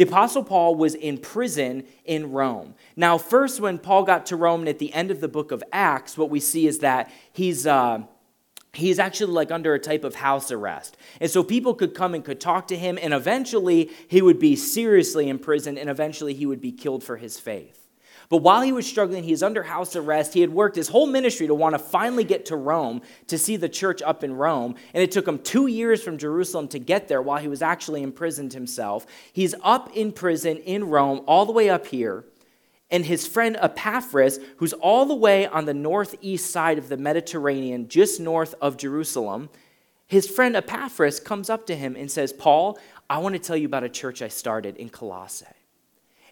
The 0.01 0.07
Apostle 0.07 0.45
Paul 0.45 0.77
was 0.77 0.95
in 0.95 1.19
prison 1.19 1.85
in 2.07 2.33
Rome. 2.33 2.75
Now, 2.97 3.19
first, 3.19 3.61
when 3.61 3.77
Paul 3.77 4.05
got 4.05 4.25
to 4.27 4.37
Rome 4.37 4.67
at 4.67 4.79
the 4.79 4.95
end 4.95 5.11
of 5.11 5.21
the 5.21 5.29
book 5.29 5.53
of 5.53 5.63
Acts, 5.75 6.17
what 6.17 6.31
we 6.31 6.41
see 6.41 6.67
is 6.67 6.79
that 6.79 7.13
he's. 7.35 7.67
Uh, 7.67 8.05
he's 8.73 8.99
actually 8.99 9.33
like 9.33 9.51
under 9.51 9.75
a 9.75 9.79
type 9.79 10.05
of 10.05 10.15
house 10.15 10.51
arrest. 10.51 10.97
And 11.21 11.31
so 11.31 11.43
people 11.43 11.75
could 11.75 11.93
come 11.93 12.15
and 12.15 12.25
could 12.25 12.41
talk 12.41 12.69
to 12.69 12.79
him, 12.79 12.99
and 13.03 13.13
eventually 13.13 13.91
he 14.09 14.23
would 14.23 14.39
be 14.39 14.57
seriously 14.57 15.29
imprisoned, 15.29 15.77
and 15.77 15.91
eventually 15.91 16.33
he 16.33 16.47
would 16.47 16.63
be 16.63 16.73
killed 16.73 17.05
for 17.05 17.19
his 17.19 17.39
faith. 17.39 17.80
But 18.31 18.39
while 18.39 18.63
he 18.63 18.71
was 18.71 18.87
struggling, 18.87 19.25
he 19.25 19.33
was 19.33 19.43
under 19.43 19.65
house 19.65 19.97
arrest. 19.97 20.35
He 20.35 20.41
had 20.41 20.51
worked 20.51 20.77
his 20.77 20.87
whole 20.87 21.07
ministry 21.07 21.49
to 21.49 21.55
want 21.55 21.75
to 21.75 21.81
finally 21.81 22.23
get 22.23 22.47
to 22.47 22.57
Rome 22.57 23.03
to 23.27 23.37
see 23.37 23.57
the 23.57 23.69
church 23.69 24.01
up 24.03 24.23
in 24.23 24.33
Rome. 24.33 24.77
And 24.95 25.03
it 25.03 25.11
took 25.11 25.27
him 25.27 25.41
two 25.41 25.67
years 25.67 26.01
from 26.01 26.17
Jerusalem 26.17 26.69
to 26.69 26.79
get 26.79 27.09
there 27.09 27.21
while 27.21 27.41
he 27.41 27.49
was 27.49 27.61
actually 27.61 28.05
imprisoned 28.05 28.53
himself. 28.53 29.05
He's 29.33 29.57
up 29.65 29.91
in 29.97 30.13
prison 30.13 30.59
in 30.59 30.85
Rome, 30.85 31.23
all 31.27 31.45
the 31.45 31.53
way 31.53 31.69
up 31.69 31.89
here. 31.89 32.25
And 32.89 33.05
his 33.05 33.27
friend 33.27 33.57
Epaphras, 33.61 34.39
who's 34.59 34.75
all 34.75 35.07
the 35.07 35.15
way 35.15 35.49
on 35.49 35.65
the 35.65 35.75
northeast 35.75 36.51
side 36.51 36.79
of 36.79 36.89
the 36.89 36.97
Mediterranean, 36.97 37.89
just 37.89 38.21
north 38.21 38.55
of 38.61 38.77
Jerusalem, 38.77 39.51
his 40.07 40.29
friend 40.29 40.55
Epaphras 40.55 41.19
comes 41.19 41.51
up 41.51 41.67
to 41.67 41.75
him 41.75 41.97
and 41.97 42.09
says, 42.09 42.33
Paul, 42.33 42.79
I 43.09 43.19
want 43.19 43.35
to 43.35 43.41
tell 43.41 43.57
you 43.57 43.67
about 43.67 43.83
a 43.83 43.89
church 43.89 44.23
I 44.23 44.29
started 44.29 44.77
in 44.77 44.89
Colossae. 44.89 45.47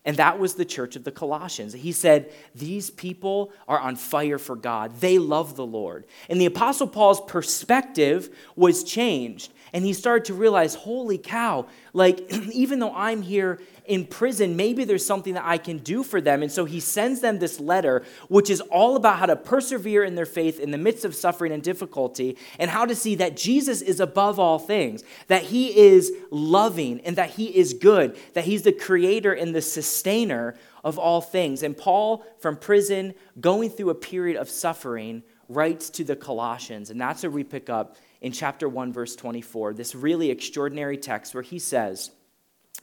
And 0.04 0.16
that 0.16 0.38
was 0.38 0.54
the 0.54 0.64
church 0.64 0.96
of 0.96 1.04
the 1.04 1.10
Colossians. 1.10 1.72
He 1.72 1.92
said, 1.92 2.32
These 2.54 2.90
people 2.90 3.52
are 3.66 3.78
on 3.78 3.96
fire 3.96 4.38
for 4.38 4.56
God. 4.56 5.00
They 5.00 5.18
love 5.18 5.56
the 5.56 5.66
Lord. 5.66 6.06
And 6.28 6.40
the 6.40 6.46
Apostle 6.46 6.86
Paul's 6.86 7.20
perspective 7.20 8.34
was 8.56 8.84
changed. 8.84 9.52
And 9.72 9.84
he 9.84 9.92
started 9.92 10.24
to 10.26 10.34
realize, 10.34 10.74
Holy 10.74 11.18
cow, 11.18 11.66
like, 11.92 12.20
even 12.52 12.78
though 12.78 12.94
I'm 12.94 13.22
here 13.22 13.60
in 13.88 14.06
prison, 14.06 14.54
maybe 14.54 14.84
there's 14.84 15.04
something 15.04 15.34
that 15.34 15.44
I 15.44 15.58
can 15.58 15.78
do 15.78 16.02
for 16.02 16.20
them. 16.20 16.42
And 16.42 16.52
so 16.52 16.64
he 16.64 16.78
sends 16.78 17.20
them 17.20 17.38
this 17.38 17.58
letter, 17.58 18.04
which 18.28 18.50
is 18.50 18.60
all 18.60 18.96
about 18.96 19.18
how 19.18 19.26
to 19.26 19.36
persevere 19.36 20.04
in 20.04 20.14
their 20.14 20.26
faith 20.26 20.60
in 20.60 20.70
the 20.70 20.78
midst 20.78 21.04
of 21.04 21.14
suffering 21.14 21.52
and 21.52 21.62
difficulty, 21.62 22.36
and 22.58 22.70
how 22.70 22.84
to 22.84 22.94
see 22.94 23.14
that 23.16 23.36
Jesus 23.36 23.82
is 23.82 23.98
above 23.98 24.38
all 24.38 24.58
things, 24.58 25.02
that 25.26 25.42
he 25.42 25.76
is 25.76 26.12
loving, 26.30 27.00
and 27.00 27.16
that 27.16 27.30
he 27.30 27.46
is 27.56 27.74
good, 27.74 28.16
that 28.34 28.44
he's 28.44 28.62
the 28.62 28.72
creator 28.72 29.32
and 29.32 29.54
the 29.54 29.62
sustainer 29.62 30.54
of 30.84 30.98
all 30.98 31.20
things. 31.20 31.62
And 31.62 31.76
Paul, 31.76 32.24
from 32.38 32.56
prison, 32.56 33.14
going 33.40 33.70
through 33.70 33.90
a 33.90 33.94
period 33.94 34.36
of 34.36 34.48
suffering, 34.48 35.22
writes 35.48 35.90
to 35.90 36.04
the 36.04 36.16
Colossians. 36.16 36.90
And 36.90 37.00
that's 37.00 37.22
where 37.22 37.30
we 37.30 37.44
pick 37.44 37.70
up 37.70 37.96
in 38.20 38.32
chapter 38.32 38.68
1, 38.68 38.92
verse 38.92 39.16
24, 39.16 39.74
this 39.74 39.94
really 39.94 40.30
extraordinary 40.30 40.96
text 40.96 41.34
where 41.34 41.42
he 41.42 41.58
says, 41.58 42.10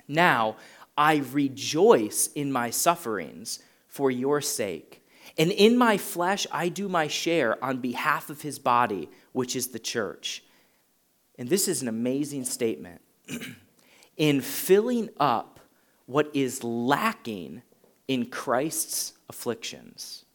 Now, 0.07 0.55
I 0.97 1.23
rejoice 1.31 2.27
in 2.35 2.51
my 2.51 2.69
sufferings 2.69 3.59
for 3.87 4.09
your 4.11 4.41
sake. 4.41 5.05
And 5.37 5.51
in 5.51 5.77
my 5.77 5.97
flesh, 5.97 6.47
I 6.51 6.69
do 6.69 6.87
my 6.87 7.07
share 7.07 7.61
on 7.63 7.79
behalf 7.79 8.29
of 8.29 8.41
his 8.41 8.59
body, 8.59 9.09
which 9.33 9.55
is 9.55 9.67
the 9.67 9.79
church. 9.79 10.43
And 11.37 11.49
this 11.49 11.67
is 11.67 11.81
an 11.81 11.87
amazing 11.87 12.45
statement. 12.45 13.01
in 14.17 14.41
filling 14.41 15.09
up 15.19 15.59
what 16.05 16.29
is 16.33 16.63
lacking 16.63 17.61
in 18.07 18.27
Christ's 18.27 19.13
afflictions. 19.29 20.25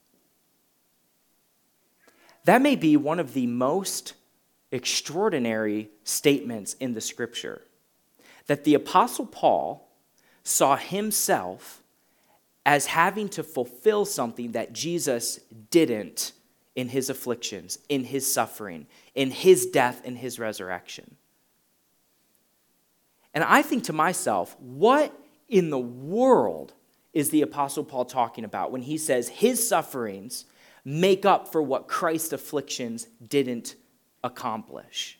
That 2.44 2.62
may 2.62 2.76
be 2.76 2.96
one 2.96 3.20
of 3.20 3.34
the 3.34 3.46
most 3.46 4.14
extraordinary 4.72 5.90
statements 6.04 6.74
in 6.74 6.94
the 6.94 7.00
scripture. 7.00 7.62
That 8.46 8.64
the 8.64 8.74
Apostle 8.74 9.26
Paul 9.26 9.89
saw 10.50 10.76
himself 10.76 11.82
as 12.66 12.86
having 12.86 13.28
to 13.30 13.42
fulfill 13.42 14.04
something 14.04 14.52
that 14.52 14.72
Jesus 14.72 15.40
didn't 15.70 16.32
in 16.76 16.88
his 16.88 17.10
afflictions, 17.10 17.78
in 17.88 18.04
his 18.04 18.30
suffering, 18.30 18.86
in 19.14 19.30
his 19.30 19.66
death, 19.66 20.04
in 20.04 20.16
his 20.16 20.38
resurrection. 20.38 21.16
And 23.32 23.44
I 23.44 23.62
think 23.62 23.84
to 23.84 23.92
myself, 23.92 24.56
what 24.60 25.14
in 25.48 25.70
the 25.70 25.78
world 25.78 26.74
is 27.12 27.30
the 27.30 27.42
Apostle 27.42 27.84
Paul 27.84 28.04
talking 28.04 28.44
about 28.44 28.72
when 28.72 28.82
he 28.82 28.98
says 28.98 29.28
his 29.28 29.66
sufferings 29.66 30.46
make 30.84 31.24
up 31.24 31.50
for 31.50 31.62
what 31.62 31.88
Christ's 31.88 32.32
afflictions 32.32 33.06
didn't 33.26 33.76
accomplish? 34.22 35.19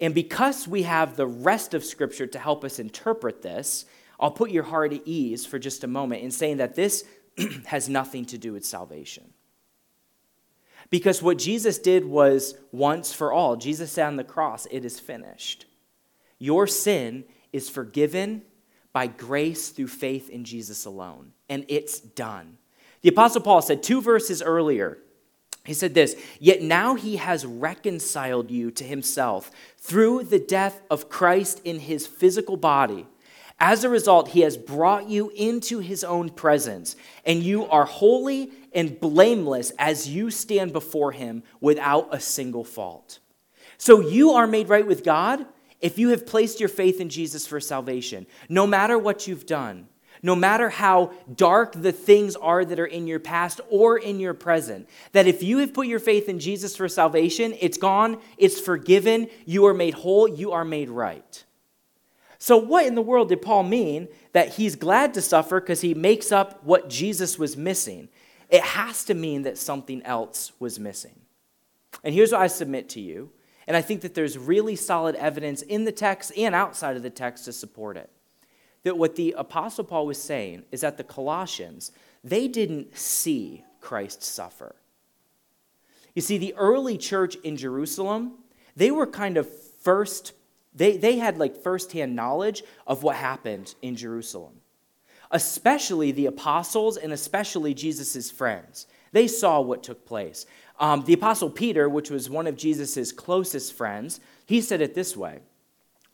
And 0.00 0.14
because 0.14 0.66
we 0.66 0.82
have 0.82 1.16
the 1.16 1.26
rest 1.26 1.74
of 1.74 1.84
Scripture 1.84 2.26
to 2.26 2.38
help 2.38 2.64
us 2.64 2.78
interpret 2.78 3.42
this, 3.42 3.84
I'll 4.18 4.30
put 4.30 4.50
your 4.50 4.64
heart 4.64 4.92
at 4.92 5.02
ease 5.04 5.46
for 5.46 5.58
just 5.58 5.84
a 5.84 5.88
moment 5.88 6.22
in 6.22 6.30
saying 6.30 6.58
that 6.58 6.74
this 6.74 7.04
has 7.66 7.88
nothing 7.88 8.24
to 8.26 8.38
do 8.38 8.52
with 8.52 8.64
salvation. 8.64 9.32
Because 10.90 11.22
what 11.22 11.38
Jesus 11.38 11.78
did 11.78 12.04
was 12.04 12.54
once 12.70 13.12
for 13.12 13.32
all. 13.32 13.56
Jesus 13.56 13.92
said 13.92 14.06
on 14.06 14.16
the 14.16 14.24
cross, 14.24 14.66
It 14.70 14.84
is 14.84 15.00
finished. 15.00 15.66
Your 16.38 16.66
sin 16.66 17.24
is 17.52 17.70
forgiven 17.70 18.42
by 18.92 19.06
grace 19.06 19.70
through 19.70 19.88
faith 19.88 20.30
in 20.30 20.44
Jesus 20.44 20.84
alone, 20.84 21.32
and 21.48 21.64
it's 21.68 21.98
done. 21.98 22.58
The 23.02 23.08
Apostle 23.08 23.42
Paul 23.42 23.60
said 23.60 23.82
two 23.82 24.00
verses 24.00 24.40
earlier, 24.42 24.98
he 25.64 25.72
said 25.74 25.94
this, 25.94 26.14
yet 26.38 26.60
now 26.60 26.94
he 26.94 27.16
has 27.16 27.46
reconciled 27.46 28.50
you 28.50 28.70
to 28.72 28.84
himself 28.84 29.50
through 29.78 30.24
the 30.24 30.38
death 30.38 30.82
of 30.90 31.08
Christ 31.08 31.60
in 31.64 31.78
his 31.80 32.06
physical 32.06 32.56
body, 32.56 33.06
As 33.60 33.84
a 33.84 33.88
result, 33.88 34.28
he 34.28 34.40
has 34.40 34.56
brought 34.56 35.08
you 35.08 35.30
into 35.30 35.78
his 35.78 36.02
own 36.02 36.30
presence, 36.30 36.96
and 37.24 37.42
you 37.42 37.66
are 37.66 37.84
holy 37.84 38.50
and 38.72 38.98
blameless 38.98 39.70
as 39.78 40.08
you 40.08 40.30
stand 40.30 40.72
before 40.72 41.12
him 41.12 41.44
without 41.60 42.08
a 42.12 42.18
single 42.18 42.64
fault. 42.64 43.20
So 43.78 44.00
you 44.00 44.32
are 44.32 44.46
made 44.46 44.68
right 44.68 44.86
with 44.86 45.04
God 45.04 45.46
if 45.80 45.98
you 45.98 46.08
have 46.10 46.26
placed 46.26 46.58
your 46.58 46.68
faith 46.68 47.00
in 47.00 47.08
Jesus 47.08 47.46
for 47.46 47.60
salvation, 47.60 48.26
no 48.48 48.66
matter 48.66 48.98
what 48.98 49.28
you've 49.28 49.46
done. 49.46 49.88
No 50.24 50.34
matter 50.34 50.70
how 50.70 51.12
dark 51.36 51.74
the 51.74 51.92
things 51.92 52.34
are 52.34 52.64
that 52.64 52.80
are 52.80 52.86
in 52.86 53.06
your 53.06 53.20
past 53.20 53.60
or 53.68 53.98
in 53.98 54.18
your 54.18 54.32
present, 54.32 54.88
that 55.12 55.26
if 55.26 55.42
you 55.42 55.58
have 55.58 55.74
put 55.74 55.86
your 55.86 55.98
faith 55.98 56.30
in 56.30 56.38
Jesus 56.38 56.74
for 56.74 56.88
salvation, 56.88 57.54
it's 57.60 57.76
gone, 57.76 58.16
it's 58.38 58.58
forgiven, 58.58 59.28
you 59.44 59.66
are 59.66 59.74
made 59.74 59.92
whole, 59.92 60.26
you 60.26 60.52
are 60.52 60.64
made 60.64 60.88
right. 60.88 61.44
So, 62.38 62.56
what 62.56 62.86
in 62.86 62.94
the 62.94 63.02
world 63.02 63.28
did 63.28 63.42
Paul 63.42 63.64
mean 63.64 64.08
that 64.32 64.54
he's 64.54 64.76
glad 64.76 65.12
to 65.12 65.20
suffer 65.20 65.60
because 65.60 65.82
he 65.82 65.92
makes 65.92 66.32
up 66.32 66.64
what 66.64 66.88
Jesus 66.88 67.38
was 67.38 67.54
missing? 67.54 68.08
It 68.48 68.62
has 68.62 69.04
to 69.04 69.14
mean 69.14 69.42
that 69.42 69.58
something 69.58 70.00
else 70.04 70.52
was 70.58 70.80
missing. 70.80 71.20
And 72.02 72.14
here's 72.14 72.32
what 72.32 72.40
I 72.40 72.46
submit 72.46 72.88
to 72.90 73.00
you. 73.00 73.30
And 73.66 73.76
I 73.76 73.82
think 73.82 74.00
that 74.00 74.14
there's 74.14 74.38
really 74.38 74.74
solid 74.74 75.16
evidence 75.16 75.60
in 75.60 75.84
the 75.84 75.92
text 75.92 76.32
and 76.34 76.54
outside 76.54 76.96
of 76.96 77.02
the 77.02 77.10
text 77.10 77.44
to 77.44 77.52
support 77.52 77.98
it. 77.98 78.08
That 78.84 78.96
what 78.96 79.16
the 79.16 79.34
Apostle 79.36 79.84
Paul 79.84 80.06
was 80.06 80.22
saying 80.22 80.64
is 80.70 80.82
that 80.82 80.96
the 80.96 81.04
Colossians, 81.04 81.90
they 82.22 82.48
didn't 82.48 82.96
see 82.96 83.64
Christ 83.80 84.22
suffer. 84.22 84.76
You 86.14 86.22
see, 86.22 86.38
the 86.38 86.54
early 86.54 86.96
church 86.96 87.34
in 87.36 87.56
Jerusalem, 87.56 88.34
they 88.76 88.90
were 88.90 89.06
kind 89.06 89.36
of 89.36 89.52
first 89.52 90.32
they, 90.74 90.96
they 90.96 91.16
had 91.16 91.38
like 91.38 91.56
firsthand 91.56 92.16
knowledge 92.16 92.64
of 92.86 93.02
what 93.02 93.16
happened 93.16 93.74
in 93.80 93.94
Jerusalem, 93.94 94.54
especially 95.30 96.10
the 96.10 96.26
apostles 96.26 96.96
and 96.96 97.12
especially 97.12 97.74
Jesus' 97.74 98.30
friends. 98.30 98.86
They 99.12 99.28
saw 99.28 99.60
what 99.60 99.84
took 99.84 100.04
place. 100.04 100.46
Um, 100.80 101.04
the 101.04 101.12
apostle 101.12 101.48
Peter, 101.48 101.88
which 101.88 102.10
was 102.10 102.28
one 102.28 102.48
of 102.48 102.56
Jesus' 102.56 103.12
closest 103.12 103.72
friends, 103.72 104.18
he 104.44 104.60
said 104.60 104.80
it 104.80 104.94
this 104.94 105.16
way 105.16 105.40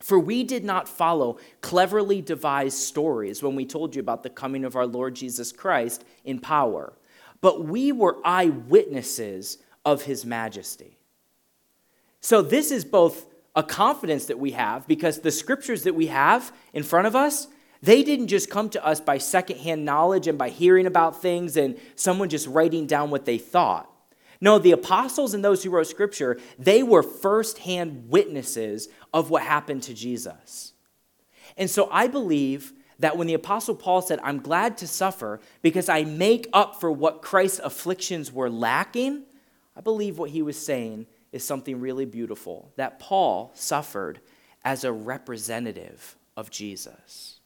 For 0.00 0.18
we 0.18 0.44
did 0.44 0.64
not 0.64 0.88
follow 0.88 1.38
cleverly 1.60 2.22
devised 2.22 2.78
stories 2.78 3.42
when 3.42 3.54
we 3.54 3.66
told 3.66 3.94
you 3.94 4.00
about 4.00 4.22
the 4.22 4.30
coming 4.30 4.64
of 4.64 4.74
our 4.74 4.86
Lord 4.86 5.14
Jesus 5.14 5.52
Christ 5.52 6.04
in 6.24 6.40
power, 6.40 6.94
but 7.42 7.64
we 7.64 7.92
were 7.92 8.16
eyewitnesses 8.24 9.58
of 9.84 10.02
his 10.02 10.24
majesty. 10.24 10.98
So, 12.20 12.42
this 12.42 12.70
is 12.70 12.84
both 12.84 13.26
a 13.54 13.62
confidence 13.62 14.26
that 14.26 14.38
we 14.38 14.52
have 14.52 14.86
because 14.86 15.20
the 15.20 15.30
scriptures 15.30 15.82
that 15.82 15.94
we 15.94 16.06
have 16.06 16.52
in 16.72 16.82
front 16.82 17.06
of 17.06 17.16
us, 17.16 17.48
they 17.82 18.02
didn't 18.02 18.28
just 18.28 18.50
come 18.50 18.70
to 18.70 18.84
us 18.84 19.00
by 19.00 19.18
secondhand 19.18 19.84
knowledge 19.84 20.26
and 20.26 20.38
by 20.38 20.48
hearing 20.48 20.86
about 20.86 21.20
things 21.20 21.56
and 21.56 21.78
someone 21.94 22.28
just 22.28 22.46
writing 22.46 22.86
down 22.86 23.10
what 23.10 23.24
they 23.24 23.38
thought. 23.38 23.89
No, 24.40 24.58
the 24.58 24.72
apostles 24.72 25.34
and 25.34 25.44
those 25.44 25.62
who 25.62 25.70
wrote 25.70 25.86
scripture, 25.86 26.38
they 26.58 26.82
were 26.82 27.02
firsthand 27.02 28.08
witnesses 28.08 28.88
of 29.12 29.30
what 29.30 29.42
happened 29.42 29.82
to 29.84 29.94
Jesus. 29.94 30.72
And 31.56 31.68
so 31.68 31.88
I 31.90 32.06
believe 32.06 32.72
that 33.00 33.16
when 33.16 33.26
the 33.26 33.34
apostle 33.34 33.74
Paul 33.74 34.02
said, 34.02 34.20
I'm 34.22 34.40
glad 34.40 34.78
to 34.78 34.86
suffer 34.86 35.40
because 35.62 35.88
I 35.88 36.04
make 36.04 36.48
up 36.52 36.80
for 36.80 36.90
what 36.90 37.22
Christ's 37.22 37.58
afflictions 37.60 38.32
were 38.32 38.50
lacking, 38.50 39.24
I 39.76 39.80
believe 39.80 40.18
what 40.18 40.30
he 40.30 40.42
was 40.42 40.62
saying 40.62 41.06
is 41.32 41.44
something 41.44 41.80
really 41.80 42.04
beautiful 42.04 42.72
that 42.76 42.98
Paul 42.98 43.52
suffered 43.54 44.20
as 44.64 44.84
a 44.84 44.92
representative 44.92 46.16
of 46.36 46.50
Jesus. 46.50 47.40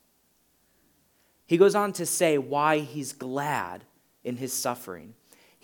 He 1.46 1.56
goes 1.56 1.74
on 1.74 1.92
to 1.94 2.06
say 2.06 2.38
why 2.38 2.78
he's 2.78 3.12
glad 3.12 3.84
in 4.24 4.36
his 4.36 4.52
suffering. 4.52 5.14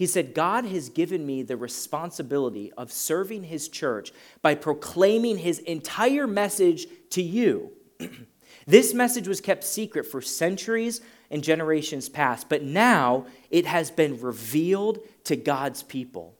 He 0.00 0.06
said, 0.06 0.32
God 0.32 0.64
has 0.64 0.88
given 0.88 1.26
me 1.26 1.42
the 1.42 1.58
responsibility 1.58 2.72
of 2.72 2.90
serving 2.90 3.44
his 3.44 3.68
church 3.68 4.14
by 4.40 4.54
proclaiming 4.54 5.36
his 5.36 5.58
entire 5.58 6.26
message 6.26 6.86
to 7.10 7.20
you. 7.20 7.72
this 8.66 8.94
message 8.94 9.28
was 9.28 9.42
kept 9.42 9.62
secret 9.62 10.06
for 10.06 10.22
centuries 10.22 11.02
and 11.30 11.44
generations 11.44 12.08
past, 12.08 12.48
but 12.48 12.62
now 12.62 13.26
it 13.50 13.66
has 13.66 13.90
been 13.90 14.18
revealed 14.22 15.00
to 15.24 15.36
God's 15.36 15.82
people. 15.82 16.34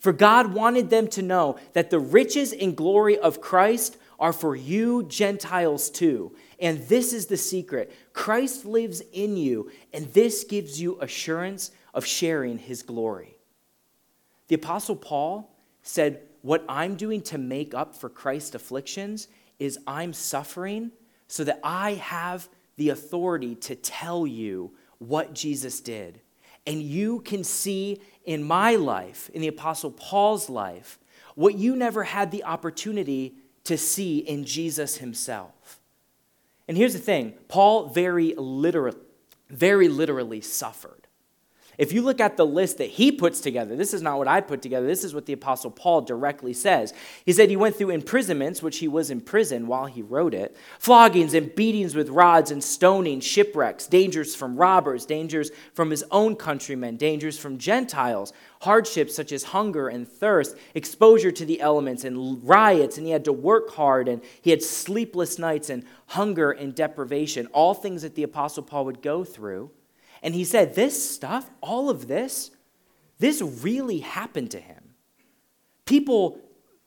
For 0.00 0.12
God 0.12 0.52
wanted 0.52 0.90
them 0.90 1.06
to 1.10 1.22
know 1.22 1.56
that 1.72 1.90
the 1.90 2.00
riches 2.00 2.52
and 2.52 2.76
glory 2.76 3.16
of 3.16 3.40
Christ 3.40 3.96
are 4.18 4.32
for 4.32 4.56
you 4.56 5.04
Gentiles 5.04 5.88
too. 5.88 6.34
And 6.58 6.80
this 6.88 7.12
is 7.12 7.26
the 7.26 7.36
secret 7.36 7.92
Christ 8.12 8.64
lives 8.64 9.02
in 9.12 9.36
you, 9.36 9.70
and 9.92 10.12
this 10.14 10.42
gives 10.42 10.80
you 10.80 10.98
assurance 11.00 11.70
of 11.94 12.04
sharing 12.04 12.58
his 12.58 12.82
glory. 12.82 13.38
The 14.48 14.56
Apostle 14.56 14.96
Paul 14.96 15.56
said, 15.82 16.20
What 16.42 16.64
I'm 16.68 16.96
doing 16.96 17.22
to 17.22 17.38
make 17.38 17.72
up 17.72 17.94
for 17.94 18.10
Christ's 18.10 18.56
afflictions 18.56 19.28
is 19.58 19.78
I'm 19.86 20.12
suffering 20.12 20.90
so 21.28 21.44
that 21.44 21.60
I 21.62 21.94
have 21.94 22.48
the 22.76 22.90
authority 22.90 23.54
to 23.54 23.74
tell 23.76 24.26
you 24.26 24.72
what 24.98 25.34
Jesus 25.34 25.80
did. 25.80 26.20
And 26.66 26.82
you 26.82 27.20
can 27.20 27.44
see 27.44 28.00
in 28.24 28.42
my 28.42 28.74
life, 28.74 29.30
in 29.32 29.40
the 29.40 29.48
Apostle 29.48 29.92
Paul's 29.92 30.50
life, 30.50 30.98
what 31.34 31.54
you 31.54 31.76
never 31.76 32.04
had 32.04 32.30
the 32.30 32.44
opportunity 32.44 33.36
to 33.64 33.78
see 33.78 34.18
in 34.18 34.44
Jesus 34.44 34.98
himself. 34.98 35.80
And 36.66 36.76
here's 36.76 36.94
the 36.94 36.98
thing 36.98 37.34
Paul 37.48 37.88
very 37.88 38.34
literally, 38.36 38.98
very 39.48 39.88
literally 39.88 40.40
suffered. 40.40 41.06
If 41.76 41.92
you 41.92 42.02
look 42.02 42.20
at 42.20 42.36
the 42.36 42.46
list 42.46 42.78
that 42.78 42.90
he 42.90 43.10
puts 43.10 43.40
together, 43.40 43.74
this 43.74 43.92
is 43.92 44.02
not 44.02 44.18
what 44.18 44.28
I 44.28 44.40
put 44.40 44.62
together. 44.62 44.86
This 44.86 45.04
is 45.04 45.14
what 45.14 45.26
the 45.26 45.32
Apostle 45.32 45.70
Paul 45.70 46.02
directly 46.02 46.52
says. 46.52 46.94
He 47.24 47.32
said 47.32 47.50
he 47.50 47.56
went 47.56 47.76
through 47.76 47.90
imprisonments, 47.90 48.62
which 48.62 48.78
he 48.78 48.88
was 48.88 49.10
in 49.10 49.20
prison 49.20 49.66
while 49.66 49.86
he 49.86 50.02
wrote 50.02 50.34
it, 50.34 50.56
floggings 50.78 51.34
and 51.34 51.54
beatings 51.54 51.94
with 51.94 52.08
rods 52.10 52.50
and 52.50 52.62
stoning, 52.62 53.20
shipwrecks, 53.20 53.86
dangers 53.86 54.34
from 54.34 54.56
robbers, 54.56 55.04
dangers 55.04 55.50
from 55.72 55.90
his 55.90 56.04
own 56.10 56.36
countrymen, 56.36 56.96
dangers 56.96 57.38
from 57.38 57.58
Gentiles, 57.58 58.32
hardships 58.62 59.14
such 59.14 59.32
as 59.32 59.44
hunger 59.44 59.88
and 59.88 60.08
thirst, 60.08 60.56
exposure 60.74 61.32
to 61.32 61.44
the 61.44 61.60
elements 61.60 62.04
and 62.04 62.46
riots, 62.46 62.96
and 62.96 63.06
he 63.06 63.12
had 63.12 63.24
to 63.24 63.32
work 63.32 63.70
hard, 63.70 64.08
and 64.08 64.22
he 64.40 64.50
had 64.50 64.62
sleepless 64.62 65.38
nights 65.38 65.70
and 65.70 65.84
hunger 66.06 66.50
and 66.50 66.74
deprivation, 66.74 67.46
all 67.48 67.74
things 67.74 68.02
that 68.02 68.14
the 68.14 68.22
Apostle 68.22 68.62
Paul 68.62 68.84
would 68.84 69.02
go 69.02 69.24
through. 69.24 69.70
And 70.24 70.34
he 70.34 70.42
said, 70.42 70.74
This 70.74 71.08
stuff, 71.08 71.50
all 71.60 71.90
of 71.90 72.08
this, 72.08 72.50
this 73.18 73.42
really 73.42 73.98
happened 73.98 74.50
to 74.52 74.58
him. 74.58 74.94
People 75.84 76.40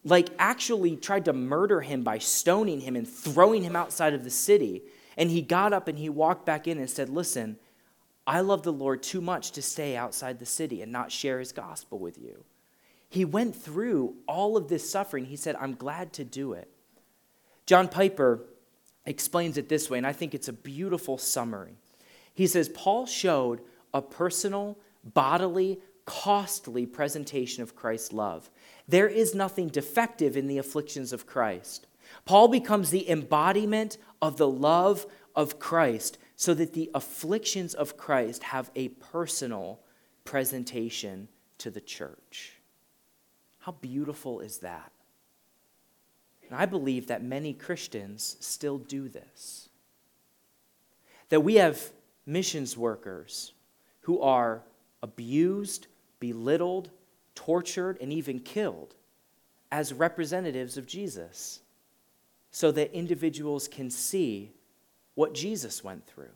like 0.04 0.30
actually 0.40 0.96
tried 0.96 1.26
to 1.26 1.34
murder 1.34 1.82
him 1.82 2.04
by 2.04 2.18
stoning 2.18 2.82
him 2.82 2.96
and 2.96 3.08
throwing 3.08 3.62
him 3.62 3.76
outside 3.76 4.14
of 4.14 4.24
the 4.24 4.32
city. 4.32 4.82
And 5.16 5.30
he 5.30 5.42
got 5.42 5.72
up 5.72 5.88
and 5.88 6.00
he 6.00 6.10
walked 6.10 6.46
back 6.46 6.68
in 6.68 6.80
and 6.80 6.90
said, 6.90 7.10
Listen, 7.10 7.58
I 8.26 8.42
love 8.42 8.64
the 8.64 8.74
Lord 8.74 9.04
too 9.04 9.22
much 9.22 9.52
to 9.52 9.62
stay 9.62 9.96
outside 9.96 10.40
the 10.40 10.46
city 10.46 10.82
and 10.82 10.92
not 10.92 11.12
share 11.12 11.40
his 11.40 11.52
gospel 11.52 12.00
with 12.00 12.18
you. 12.18 12.44
He 13.08 13.24
went 13.24 13.56
through 13.56 14.16
all 14.28 14.58
of 14.58 14.68
this 14.68 14.90
suffering. 14.90 15.26
He 15.26 15.38
said, 15.38 15.56
I'm 15.62 15.76
glad 15.76 16.12
to 16.14 16.26
do 16.26 16.54
it. 16.54 16.70
John 17.68 17.88
Piper 17.88 18.42
explains 19.06 19.58
it 19.58 19.70
this 19.70 19.90
way, 19.90 20.00
and 20.00 20.08
I 20.08 20.12
think 20.12 20.34
it's 20.34 20.48
a 20.48 20.54
beautiful 20.54 21.18
summary. 21.18 21.78
He 22.38 22.46
says, 22.46 22.70
Paul 22.70 23.08
showed 23.08 23.62
a 23.96 24.00
personal, 24.00 24.78
bodily, 25.04 25.80
costly 26.06 26.86
presentation 26.86 27.64
of 27.64 27.76
Christ's 27.76 28.14
love. 28.14 28.52
There 28.88 29.08
is 29.08 29.34
nothing 29.34 29.70
defective 29.70 30.38
in 30.38 30.46
the 30.46 30.60
afflictions 30.60 31.12
of 31.12 31.26
Christ. 31.26 31.88
Paul 32.26 32.48
becomes 32.48 32.92
the 32.92 33.10
embodiment 33.10 33.98
of 34.22 34.38
the 34.38 34.48
love 34.48 35.08
of 35.36 35.58
Christ 35.58 36.20
so 36.36 36.54
that 36.54 36.74
the 36.74 36.92
afflictions 36.94 37.74
of 37.74 37.98
Christ 37.98 38.44
have 38.44 38.70
a 38.76 38.90
personal 38.90 39.80
presentation 40.24 41.30
to 41.58 41.72
the 41.72 41.82
church. 41.82 42.54
How 43.58 43.72
beautiful 43.72 44.42
is 44.42 44.60
that? 44.60 44.92
And 46.48 46.56
I 46.56 46.68
believe 46.68 47.08
that 47.08 47.24
many 47.24 47.54
Christians 47.54 48.38
still 48.42 48.78
do 48.78 49.10
this. 49.10 49.70
That 51.30 51.42
we 51.42 51.56
have 51.56 51.92
missions 52.28 52.78
workers 52.78 53.54
who 54.02 54.22
are 54.22 54.62
abused, 55.02 55.88
belittled, 56.20 56.90
tortured, 57.34 57.98
and 58.02 58.12
even 58.14 58.40
killed 58.40 58.96
as 59.72 59.94
representatives 59.94 60.78
of 60.78 60.86
Jesus 60.86 61.62
so 62.52 62.72
that 62.72 62.94
individuals 62.94 63.68
can 63.68 63.90
see 63.90 64.52
what 65.16 65.34
Jesus 65.34 65.84
went 65.84 66.06
through. 66.06 66.30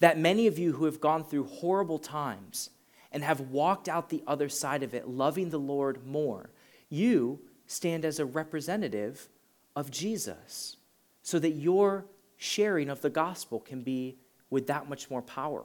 That 0.00 0.18
many 0.18 0.46
of 0.46 0.58
you 0.58 0.72
who 0.72 0.84
have 0.84 1.00
gone 1.00 1.24
through 1.24 1.44
horrible 1.44 1.98
times 1.98 2.70
and 3.10 3.24
have 3.24 3.40
walked 3.40 3.88
out 3.88 4.08
the 4.08 4.22
other 4.26 4.48
side 4.48 4.82
of 4.82 4.94
it 4.94 5.08
loving 5.08 5.50
the 5.50 5.58
Lord 5.58 6.06
more, 6.06 6.50
you 6.88 7.40
stand 7.66 8.04
as 8.04 8.18
a 8.18 8.24
representative 8.24 9.28
of 9.74 9.90
Jesus 9.90 10.76
so 11.22 11.38
that 11.38 11.50
your 11.50 12.06
sharing 12.38 12.88
of 12.88 13.02
the 13.02 13.10
gospel 13.10 13.60
can 13.60 13.82
be 13.82 14.16
with 14.48 14.66
that 14.68 14.88
much 14.88 15.10
more 15.10 15.20
power. 15.20 15.64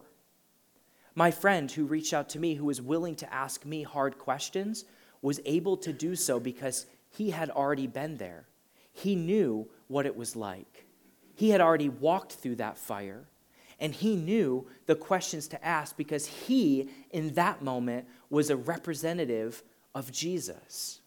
My 1.15 1.31
friend 1.31 1.71
who 1.71 1.85
reached 1.85 2.13
out 2.13 2.27
to 2.29 2.39
me, 2.39 2.55
who 2.55 2.65
was 2.65 2.81
willing 2.81 3.15
to 3.15 3.33
ask 3.33 3.65
me 3.65 3.83
hard 3.83 4.17
questions, 4.17 4.83
was 5.21 5.39
able 5.45 5.77
to 5.77 5.93
do 5.93 6.15
so 6.15 6.39
because 6.39 6.87
he 7.09 7.29
had 7.29 7.49
already 7.51 7.87
been 7.87 8.17
there. 8.17 8.47
He 8.91 9.15
knew 9.15 9.69
what 9.87 10.05
it 10.05 10.17
was 10.17 10.35
like. 10.35 10.85
He 11.35 11.51
had 11.51 11.61
already 11.61 11.89
walked 11.89 12.33
through 12.33 12.55
that 12.55 12.77
fire, 12.77 13.25
and 13.79 13.93
he 13.93 14.15
knew 14.15 14.67
the 14.87 14.95
questions 14.95 15.47
to 15.49 15.65
ask 15.65 15.95
because 15.95 16.25
he, 16.25 16.89
in 17.11 17.33
that 17.35 17.61
moment, 17.61 18.07
was 18.29 18.49
a 18.49 18.57
representative 18.57 19.63
of 19.93 20.11
Jesus. 20.11 21.01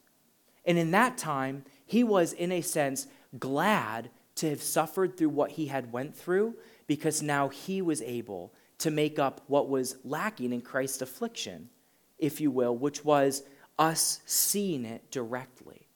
And 0.65 0.79
in 0.79 0.93
that 0.93 1.19
time, 1.19 1.65
he 1.85 2.05
was, 2.05 2.33
in 2.33 2.53
a 2.53 2.61
sense, 2.61 3.07
glad 3.39 4.11
to 4.37 4.51
have 4.51 4.63
suffered 4.63 5.17
through 5.17 5.31
what 5.31 5.53
he 5.53 5.67
had 5.67 5.93
went 5.93 6.17
through 6.17 6.55
because 6.87 7.23
now 7.23 7.49
he 7.49 7.83
was 7.83 8.03
able 8.03 8.53
to 8.79 8.91
make 8.91 9.19
up 9.19 9.41
what 9.47 9.69
was 9.69 9.97
lacking 10.05 10.53
in 10.53 10.61
Christ's 10.61 11.03
affliction, 11.03 11.71
if 12.19 12.41
you 12.41 12.51
will, 12.51 12.77
which 12.77 13.05
was 13.05 13.43
us 13.79 14.21
seeing 14.27 14.85
it 14.85 15.11
directly. 15.11 15.89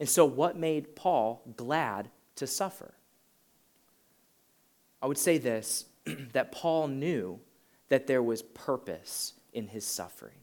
And 0.00 0.08
so, 0.08 0.24
what 0.24 0.56
made 0.56 0.96
Paul 0.96 1.42
glad 1.56 2.10
to 2.36 2.46
suffer? 2.46 2.94
I 5.02 5.06
would 5.06 5.18
say 5.18 5.38
this 5.38 5.86
that 6.32 6.52
Paul 6.52 6.88
knew 6.88 7.40
that 7.88 8.06
there 8.06 8.22
was 8.22 8.42
purpose 8.42 9.34
in 9.52 9.68
his 9.68 9.86
suffering. 9.86 10.34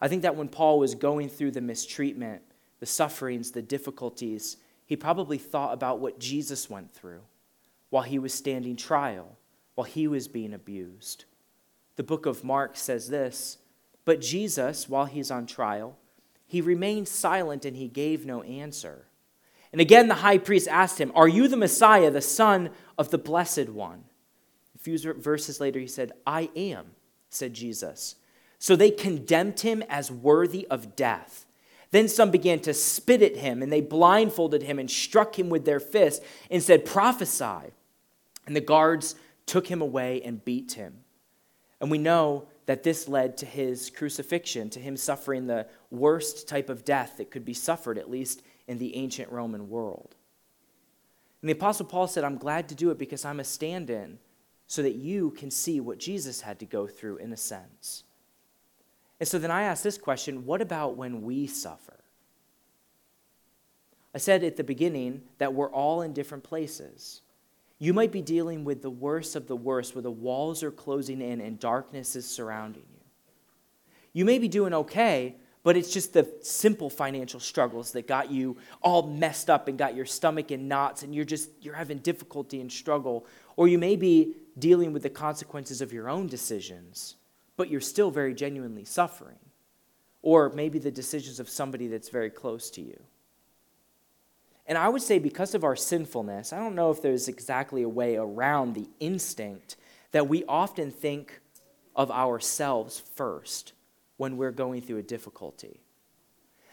I 0.00 0.08
think 0.08 0.22
that 0.22 0.36
when 0.36 0.48
Paul 0.48 0.78
was 0.78 0.94
going 0.94 1.28
through 1.28 1.52
the 1.52 1.60
mistreatment, 1.60 2.42
the 2.80 2.86
sufferings, 2.86 3.50
the 3.50 3.62
difficulties, 3.62 4.58
he 4.86 4.96
probably 4.96 5.36
thought 5.36 5.74
about 5.74 5.98
what 5.98 6.18
Jesus 6.18 6.70
went 6.70 6.94
through 6.94 7.22
while 7.90 8.04
he 8.04 8.18
was 8.18 8.32
standing 8.32 8.76
trial, 8.76 9.36
while 9.74 9.84
he 9.84 10.06
was 10.08 10.28
being 10.28 10.54
abused. 10.54 11.24
The 11.96 12.02
book 12.02 12.24
of 12.24 12.44
Mark 12.44 12.76
says 12.76 13.08
this 13.08 13.58
But 14.04 14.20
Jesus, 14.20 14.88
while 14.88 15.06
he's 15.06 15.30
on 15.30 15.46
trial, 15.46 15.98
he 16.46 16.60
remained 16.60 17.08
silent 17.08 17.64
and 17.64 17.76
he 17.76 17.88
gave 17.88 18.24
no 18.24 18.42
answer. 18.42 19.06
And 19.72 19.80
again, 19.80 20.08
the 20.08 20.14
high 20.14 20.38
priest 20.38 20.68
asked 20.68 21.00
him, 21.00 21.10
Are 21.14 21.28
you 21.28 21.48
the 21.48 21.56
Messiah, 21.56 22.10
the 22.10 22.20
Son 22.20 22.70
of 22.96 23.10
the 23.10 23.18
Blessed 23.18 23.68
One? 23.68 24.04
A 24.74 24.78
few 24.78 24.98
verses 25.14 25.60
later, 25.60 25.80
he 25.80 25.88
said, 25.88 26.12
I 26.26 26.50
am, 26.54 26.92
said 27.28 27.54
Jesus. 27.54 28.14
So 28.58 28.76
they 28.76 28.90
condemned 28.90 29.60
him 29.60 29.82
as 29.88 30.10
worthy 30.10 30.66
of 30.68 30.94
death. 30.94 31.45
Then 31.96 32.08
some 32.08 32.30
began 32.30 32.58
to 32.60 32.74
spit 32.74 33.22
at 33.22 33.38
him, 33.38 33.62
and 33.62 33.72
they 33.72 33.80
blindfolded 33.80 34.62
him 34.62 34.78
and 34.78 34.90
struck 34.90 35.38
him 35.38 35.48
with 35.48 35.64
their 35.64 35.80
fists 35.80 36.22
and 36.50 36.62
said, 36.62 36.84
Prophesy. 36.84 37.72
And 38.46 38.54
the 38.54 38.60
guards 38.60 39.14
took 39.46 39.68
him 39.68 39.80
away 39.80 40.20
and 40.22 40.44
beat 40.44 40.72
him. 40.72 40.98
And 41.80 41.90
we 41.90 41.96
know 41.96 42.48
that 42.66 42.82
this 42.82 43.08
led 43.08 43.38
to 43.38 43.46
his 43.46 43.88
crucifixion, 43.88 44.68
to 44.70 44.78
him 44.78 44.94
suffering 44.98 45.46
the 45.46 45.68
worst 45.90 46.46
type 46.46 46.68
of 46.68 46.84
death 46.84 47.16
that 47.16 47.30
could 47.30 47.46
be 47.46 47.54
suffered, 47.54 47.96
at 47.96 48.10
least 48.10 48.42
in 48.68 48.76
the 48.76 48.94
ancient 48.94 49.32
Roman 49.32 49.70
world. 49.70 50.16
And 51.40 51.48
the 51.48 51.54
Apostle 51.54 51.86
Paul 51.86 52.08
said, 52.08 52.24
I'm 52.24 52.36
glad 52.36 52.68
to 52.68 52.74
do 52.74 52.90
it 52.90 52.98
because 52.98 53.24
I'm 53.24 53.40
a 53.40 53.44
stand 53.44 53.88
in 53.88 54.18
so 54.66 54.82
that 54.82 54.96
you 54.96 55.30
can 55.30 55.50
see 55.50 55.80
what 55.80 55.96
Jesus 55.96 56.42
had 56.42 56.58
to 56.58 56.66
go 56.66 56.86
through 56.86 57.16
in 57.16 57.32
a 57.32 57.38
sense. 57.38 58.04
And 59.18 59.28
so 59.28 59.38
then 59.38 59.50
I 59.50 59.62
asked 59.62 59.84
this 59.84 59.98
question 59.98 60.44
what 60.44 60.60
about 60.60 60.96
when 60.96 61.22
we 61.22 61.46
suffer? 61.46 61.96
I 64.14 64.18
said 64.18 64.44
at 64.44 64.56
the 64.56 64.64
beginning 64.64 65.22
that 65.38 65.52
we're 65.52 65.70
all 65.70 66.02
in 66.02 66.12
different 66.12 66.44
places. 66.44 67.20
You 67.78 67.92
might 67.92 68.12
be 68.12 68.22
dealing 68.22 68.64
with 68.64 68.80
the 68.80 68.90
worst 68.90 69.36
of 69.36 69.46
the 69.46 69.56
worst, 69.56 69.94
where 69.94 70.00
the 70.00 70.10
walls 70.10 70.62
are 70.62 70.70
closing 70.70 71.20
in 71.20 71.42
and 71.42 71.60
darkness 71.60 72.16
is 72.16 72.26
surrounding 72.26 72.84
you. 72.94 73.00
You 74.14 74.24
may 74.24 74.38
be 74.38 74.48
doing 74.48 74.72
okay, 74.72 75.36
but 75.62 75.76
it's 75.76 75.92
just 75.92 76.14
the 76.14 76.32
simple 76.40 76.88
financial 76.88 77.40
struggles 77.40 77.90
that 77.92 78.06
got 78.06 78.30
you 78.30 78.56
all 78.80 79.02
messed 79.02 79.50
up 79.50 79.68
and 79.68 79.76
got 79.76 79.94
your 79.94 80.06
stomach 80.06 80.50
in 80.50 80.68
knots 80.68 81.02
and 81.02 81.14
you're 81.14 81.24
just 81.24 81.50
you're 81.60 81.74
having 81.74 81.98
difficulty 81.98 82.60
and 82.60 82.70
struggle 82.70 83.26
or 83.56 83.66
you 83.66 83.76
may 83.76 83.96
be 83.96 84.36
dealing 84.58 84.92
with 84.92 85.02
the 85.02 85.10
consequences 85.10 85.80
of 85.80 85.92
your 85.92 86.08
own 86.08 86.28
decisions 86.28 87.15
but 87.56 87.70
you're 87.70 87.80
still 87.80 88.10
very 88.10 88.34
genuinely 88.34 88.84
suffering 88.84 89.38
or 90.22 90.50
maybe 90.50 90.78
the 90.78 90.90
decisions 90.90 91.38
of 91.40 91.48
somebody 91.48 91.86
that's 91.86 92.08
very 92.08 92.30
close 92.30 92.70
to 92.70 92.80
you 92.80 92.98
and 94.66 94.76
I 94.76 94.88
would 94.88 95.02
say, 95.02 95.18
because 95.18 95.54
of 95.54 95.62
our 95.62 95.76
sinfulness, 95.76 96.52
I 96.52 96.58
don't 96.58 96.74
know 96.74 96.90
if 96.90 97.00
there's 97.00 97.28
exactly 97.28 97.82
a 97.82 97.88
way 97.88 98.16
around 98.16 98.74
the 98.74 98.88
instinct 98.98 99.76
that 100.10 100.28
we 100.28 100.44
often 100.46 100.90
think 100.90 101.40
of 101.94 102.10
ourselves 102.10 103.00
first 103.14 103.72
when 104.16 104.36
we're 104.36 104.50
going 104.50 104.82
through 104.82 104.98
a 104.98 105.02
difficulty. 105.02 105.80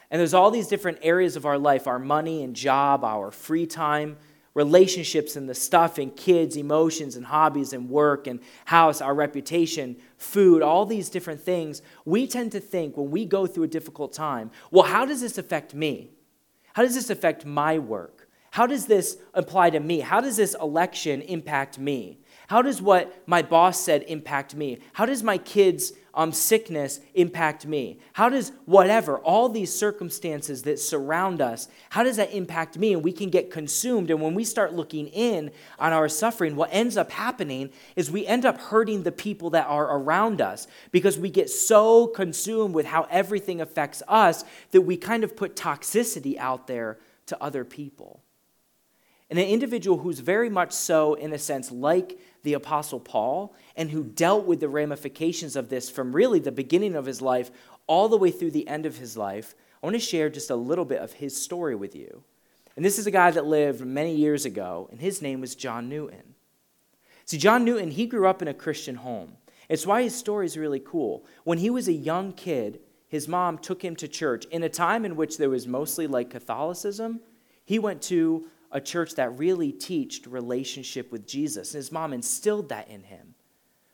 And 0.09 0.19
there's 0.19 0.33
all 0.33 0.51
these 0.51 0.67
different 0.67 0.99
areas 1.01 1.35
of 1.35 1.45
our 1.45 1.57
life 1.57 1.87
our 1.87 1.99
money 1.99 2.43
and 2.43 2.55
job, 2.55 3.03
our 3.03 3.31
free 3.31 3.67
time, 3.67 4.17
relationships 4.53 5.35
and 5.35 5.49
the 5.49 5.55
stuff 5.55 5.97
and 5.97 6.15
kids, 6.15 6.55
emotions 6.55 7.15
and 7.15 7.25
hobbies 7.25 7.73
and 7.73 7.89
work 7.89 8.27
and 8.27 8.39
house, 8.65 9.01
our 9.01 9.13
reputation, 9.13 9.95
food, 10.17 10.61
all 10.61 10.85
these 10.85 11.09
different 11.09 11.41
things. 11.41 11.81
We 12.05 12.27
tend 12.27 12.51
to 12.51 12.59
think 12.59 12.95
when 12.95 13.09
we 13.09 13.25
go 13.25 13.47
through 13.47 13.63
a 13.63 13.67
difficult 13.67 14.13
time, 14.13 14.51
well, 14.71 14.83
how 14.83 15.05
does 15.05 15.21
this 15.21 15.37
affect 15.37 15.73
me? 15.73 16.11
How 16.73 16.83
does 16.83 16.95
this 16.95 17.09
affect 17.09 17.45
my 17.45 17.79
work? 17.79 18.29
How 18.51 18.67
does 18.67 18.85
this 18.85 19.17
apply 19.33 19.71
to 19.71 19.79
me? 19.79 19.99
How 19.99 20.21
does 20.21 20.37
this 20.37 20.55
election 20.61 21.21
impact 21.23 21.79
me? 21.79 22.19
How 22.47 22.61
does 22.61 22.81
what 22.81 23.27
my 23.27 23.41
boss 23.41 23.79
said 23.79 24.03
impact 24.03 24.53
me? 24.53 24.79
How 24.93 25.07
does 25.07 25.23
my 25.23 25.39
kids' 25.39 25.93
um, 26.13 26.31
sickness 26.31 26.99
impact 27.15 27.65
me? 27.65 27.99
How 28.13 28.29
does 28.29 28.51
whatever, 28.65 29.17
all 29.19 29.49
these 29.49 29.73
circumstances 29.73 30.63
that 30.63 30.79
surround 30.79 31.41
us, 31.41 31.67
how 31.89 32.03
does 32.03 32.17
that 32.17 32.33
impact 32.33 32.77
me? 32.77 32.93
And 32.93 33.03
we 33.03 33.11
can 33.11 33.29
get 33.29 33.49
consumed. 33.49 34.11
And 34.11 34.21
when 34.21 34.35
we 34.35 34.43
start 34.43 34.73
looking 34.73 35.07
in 35.07 35.51
on 35.79 35.91
our 35.93 36.07
suffering, 36.07 36.55
what 36.55 36.69
ends 36.71 36.97
up 36.97 37.11
happening 37.11 37.71
is 37.95 38.11
we 38.11 38.25
end 38.27 38.45
up 38.45 38.59
hurting 38.59 39.03
the 39.03 39.11
people 39.11 39.49
that 39.51 39.67
are 39.67 39.97
around 39.97 40.41
us 40.41 40.67
because 40.91 41.17
we 41.17 41.29
get 41.29 41.49
so 41.49 42.07
consumed 42.07 42.75
with 42.75 42.85
how 42.85 43.07
everything 43.09 43.61
affects 43.61 44.03
us 44.07 44.43
that 44.71 44.81
we 44.81 44.97
kind 44.97 45.23
of 45.23 45.35
put 45.35 45.55
toxicity 45.55 46.37
out 46.37 46.67
there 46.67 46.99
to 47.25 47.41
other 47.41 47.63
people. 47.63 48.21
And 49.29 49.39
an 49.39 49.47
individual 49.47 49.97
who's 49.97 50.19
very 50.19 50.49
much 50.49 50.71
so, 50.73 51.15
in 51.15 51.33
a 51.33 51.39
sense, 51.39 51.71
like 51.71 52.19
the 52.43 52.53
Apostle 52.53 52.99
Paul, 52.99 53.55
and 53.75 53.89
who 53.89 54.03
dealt 54.03 54.45
with 54.45 54.59
the 54.59 54.69
ramifications 54.69 55.55
of 55.55 55.69
this 55.69 55.89
from 55.89 56.15
really 56.15 56.39
the 56.39 56.51
beginning 56.51 56.95
of 56.95 57.05
his 57.05 57.21
life 57.21 57.51
all 57.87 58.07
the 58.09 58.17
way 58.17 58.31
through 58.31 58.51
the 58.51 58.67
end 58.67 58.85
of 58.85 58.97
his 58.97 59.17
life, 59.17 59.55
I 59.81 59.85
want 59.85 59.95
to 59.95 59.99
share 59.99 60.29
just 60.29 60.49
a 60.49 60.55
little 60.55 60.85
bit 60.85 60.99
of 60.99 61.13
his 61.13 61.35
story 61.39 61.75
with 61.75 61.95
you. 61.95 62.23
And 62.75 62.83
this 62.83 62.97
is 62.97 63.07
a 63.07 63.11
guy 63.11 63.31
that 63.31 63.45
lived 63.45 63.85
many 63.85 64.15
years 64.15 64.45
ago, 64.45 64.87
and 64.91 64.99
his 64.99 65.21
name 65.21 65.41
was 65.41 65.55
John 65.55 65.89
Newton. 65.89 66.35
See, 67.25 67.37
John 67.37 67.63
Newton, 67.63 67.91
he 67.91 68.05
grew 68.05 68.27
up 68.27 68.41
in 68.41 68.47
a 68.47 68.53
Christian 68.53 68.95
home. 68.95 69.37
It's 69.69 69.87
why 69.87 70.03
his 70.03 70.15
story 70.15 70.45
is 70.45 70.57
really 70.57 70.79
cool. 70.79 71.25
When 71.43 71.57
he 71.57 71.69
was 71.69 71.87
a 71.87 71.93
young 71.93 72.33
kid, 72.33 72.79
his 73.07 73.27
mom 73.27 73.57
took 73.57 73.83
him 73.83 73.95
to 73.97 74.07
church. 74.07 74.45
In 74.45 74.63
a 74.63 74.69
time 74.69 75.05
in 75.05 75.15
which 75.15 75.37
there 75.37 75.49
was 75.49 75.67
mostly 75.67 76.07
like 76.07 76.29
Catholicism, 76.29 77.21
he 77.63 77.79
went 77.79 78.01
to 78.03 78.47
a 78.73 78.81
church 78.81 79.15
that 79.15 79.37
really 79.37 79.71
teached 79.71 80.25
relationship 80.25 81.11
with 81.11 81.25
Jesus. 81.25 81.73
And 81.73 81.79
his 81.79 81.91
mom 81.91 82.11
instilled 82.11 82.69
that 82.69 82.89
in 82.89 83.03
him. 83.03 83.35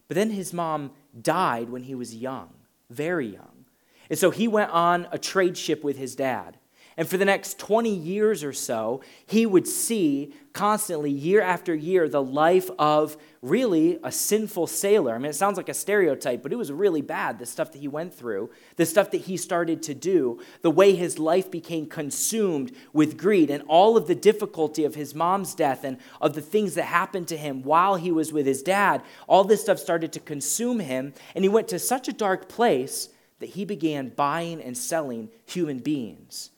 But 0.08 0.16
then 0.16 0.32
his 0.32 0.54
mom 0.54 0.92
died 1.22 1.70
when 1.70 1.84
he 1.84 1.94
was 1.94 2.16
young, 2.16 2.50
very 2.90 3.28
young. 3.28 3.66
And 4.10 4.18
so 4.18 4.32
he 4.32 4.48
went 4.48 4.72
on 4.72 5.08
a 5.12 5.20
trade 5.20 5.58
ship 5.58 5.84
with 5.84 5.98
his 5.98 6.16
dad. 6.16 6.58
And 7.00 7.08
for 7.08 7.16
the 7.16 7.24
next 7.24 7.58
20 7.60 7.90
years 7.90 8.44
or 8.44 8.52
so, 8.52 9.00
he 9.26 9.46
would 9.46 9.66
see 9.66 10.34
constantly, 10.52 11.10
year 11.10 11.42
after 11.42 11.74
year, 11.74 12.10
the 12.10 12.22
life 12.22 12.70
of 12.78 13.16
really 13.42 13.98
a 14.04 14.12
sinful 14.12 14.68
sailor. 14.68 15.16
I 15.16 15.18
mean, 15.18 15.30
it 15.30 15.36
sounds 15.36 15.56
like 15.56 15.70
a 15.70 15.74
stereotype, 15.74 16.44
but 16.44 16.52
it 16.52 16.58
was 16.58 16.74
really 16.74 17.02
bad, 17.02 17.40
the 17.40 17.46
stuff 17.46 17.72
that 17.72 17.78
he 17.78 17.88
went 17.88 18.14
through, 18.14 18.50
the 18.76 18.86
stuff 18.86 19.12
that 19.12 19.22
he 19.22 19.38
started 19.38 19.82
to 19.84 19.94
do, 19.94 20.42
the 20.62 20.70
way 20.70 20.94
his 20.94 21.18
life 21.18 21.50
became 21.50 21.86
consumed 21.86 22.76
with 22.92 23.18
greed, 23.18 23.50
and 23.50 23.64
all 23.70 23.96
of 23.96 24.08
the 24.08 24.16
difficulty 24.16 24.84
of 24.84 24.96
his 24.96 25.16
mom's 25.16 25.56
death 25.56 25.86
and 25.86 26.00
of 26.20 26.34
the 26.34 26.42
things 26.42 26.76
that 26.76 26.84
happened 26.84 27.30
to 27.30 27.38
him 27.38 27.64
while 27.64 27.96
he 27.96 28.12
was 28.12 28.34
with 28.34 28.46
his 28.46 28.62
dad. 28.62 29.02
All 29.26 29.46
this 29.46 29.62
stuff 29.62 29.80
started 29.80 30.12
to 30.12 30.20
consume 30.20 30.82
him, 30.82 31.14
and 31.34 31.46
he 31.46 31.50
went 31.50 31.70
to 31.70 31.80
such 31.80 32.10
a 32.10 32.14
dark 32.14 32.50
place 32.50 33.08
that 33.40 33.52
he 33.52 33.64
began 33.64 34.10
buying 34.10 34.62
and 34.62 34.78
selling 34.78 35.30
human 35.46 35.80
beings 35.80 36.50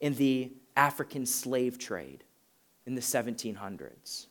in 0.00 0.14
the 0.14 0.52
African 0.76 1.26
slave 1.26 1.78
trade 1.78 2.24
in 2.86 2.94
the 2.94 3.00
1700s. 3.00 4.26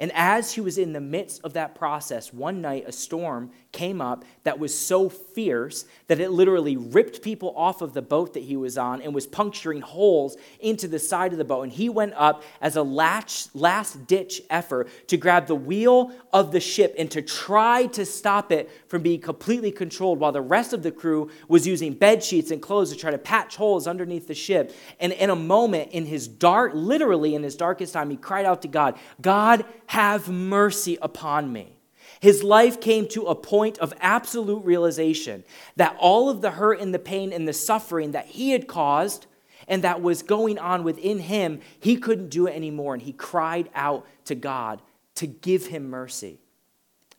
And 0.00 0.12
as 0.14 0.52
he 0.52 0.60
was 0.60 0.78
in 0.78 0.92
the 0.92 1.00
midst 1.00 1.42
of 1.44 1.54
that 1.54 1.74
process, 1.74 2.32
one 2.32 2.60
night 2.60 2.84
a 2.86 2.92
storm 2.92 3.50
came 3.72 4.00
up 4.00 4.24
that 4.44 4.58
was 4.58 4.76
so 4.76 5.08
fierce 5.08 5.84
that 6.06 6.20
it 6.20 6.30
literally 6.30 6.76
ripped 6.76 7.22
people 7.22 7.52
off 7.54 7.82
of 7.82 7.92
the 7.92 8.00
boat 8.00 8.32
that 8.32 8.42
he 8.42 8.56
was 8.56 8.78
on 8.78 9.02
and 9.02 9.14
was 9.14 9.26
puncturing 9.26 9.82
holes 9.82 10.36
into 10.60 10.88
the 10.88 10.98
side 10.98 11.32
of 11.32 11.38
the 11.38 11.44
boat. 11.44 11.62
And 11.62 11.72
he 11.72 11.88
went 11.88 12.14
up 12.16 12.42
as 12.60 12.76
a 12.76 12.82
last 12.82 14.06
ditch 14.06 14.42
effort 14.48 14.88
to 15.08 15.16
grab 15.16 15.46
the 15.46 15.54
wheel 15.54 16.12
of 16.32 16.50
the 16.50 16.60
ship 16.60 16.94
and 16.98 17.10
to 17.10 17.20
try 17.20 17.86
to 17.86 18.06
stop 18.06 18.50
it 18.52 18.70
from 18.88 19.02
being 19.02 19.20
completely 19.20 19.70
controlled 19.70 20.18
while 20.18 20.32
the 20.32 20.40
rest 20.40 20.72
of 20.72 20.82
the 20.82 20.90
crew 20.90 21.30
was 21.46 21.66
using 21.66 21.92
bed 21.92 22.24
sheets 22.24 22.50
and 22.50 22.62
clothes 22.62 22.90
to 22.90 22.96
try 22.96 23.10
to 23.10 23.18
patch 23.18 23.56
holes 23.56 23.86
underneath 23.86 24.26
the 24.26 24.34
ship. 24.34 24.74
And 24.98 25.12
in 25.12 25.28
a 25.30 25.36
moment, 25.36 25.92
in 25.92 26.06
his 26.06 26.26
dark, 26.26 26.72
literally 26.74 27.34
in 27.34 27.42
his 27.42 27.54
darkest 27.54 27.92
time, 27.92 28.10
he 28.10 28.16
cried 28.16 28.46
out 28.46 28.62
to 28.62 28.68
God, 28.68 28.98
God, 29.20 29.64
have 29.86 30.28
mercy 30.28 30.96
upon 31.02 31.52
me. 31.52 31.77
His 32.20 32.42
life 32.42 32.80
came 32.80 33.06
to 33.08 33.26
a 33.26 33.34
point 33.34 33.78
of 33.78 33.94
absolute 34.00 34.64
realization 34.64 35.44
that 35.76 35.96
all 35.98 36.28
of 36.28 36.40
the 36.40 36.52
hurt 36.52 36.80
and 36.80 36.92
the 36.92 36.98
pain 36.98 37.32
and 37.32 37.46
the 37.46 37.52
suffering 37.52 38.12
that 38.12 38.26
he 38.26 38.50
had 38.50 38.66
caused 38.66 39.26
and 39.68 39.84
that 39.84 40.02
was 40.02 40.22
going 40.22 40.58
on 40.58 40.82
within 40.82 41.20
him, 41.20 41.60
he 41.78 41.96
couldn't 41.96 42.30
do 42.30 42.46
it 42.46 42.56
anymore. 42.56 42.94
And 42.94 43.02
he 43.02 43.12
cried 43.12 43.68
out 43.74 44.06
to 44.24 44.34
God 44.34 44.82
to 45.16 45.26
give 45.26 45.66
him 45.66 45.90
mercy. 45.90 46.40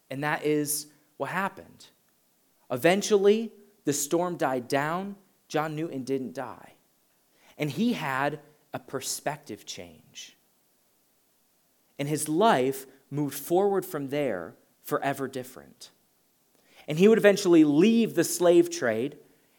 And 0.10 0.24
that 0.24 0.44
is 0.44 0.88
what 1.18 1.30
happened. 1.30 1.88
Eventually, 2.72 3.52
the 3.86 3.94
storm 3.94 4.36
died 4.36 4.68
down. 4.68 5.16
John 5.48 5.76
Newton 5.76 6.04
didn't 6.04 6.34
die. 6.34 6.74
And 7.58 7.70
he 7.70 7.94
had 7.94 8.40
a 8.74 8.80
perspective 8.80 9.66
change. 9.66 10.36
And 11.98 12.08
his 12.08 12.30
life 12.30 12.86
moved 13.12 13.38
forward 13.38 13.86
from 13.86 14.10
there 14.10 14.56
forever 14.90 15.28
different. 15.28 15.92
And 16.88 16.98
he 16.98 17.08
would 17.08 17.20
eventually 17.20 17.64
leave 17.64 18.16
the 18.16 18.24
slave 18.24 18.70
trade. 18.70 19.18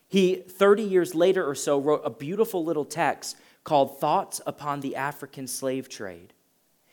He, 0.08 0.34
30 0.34 0.82
years 0.82 1.14
later 1.14 1.48
or 1.48 1.54
so, 1.54 1.80
wrote 1.80 2.02
a 2.04 2.10
beautiful 2.10 2.64
little 2.64 2.84
text 2.84 3.36
called 3.64 4.00
Thoughts 4.00 4.40
Upon 4.46 4.80
the 4.80 4.96
African 4.96 5.46
Slave 5.46 5.88
Trade. 5.88 6.32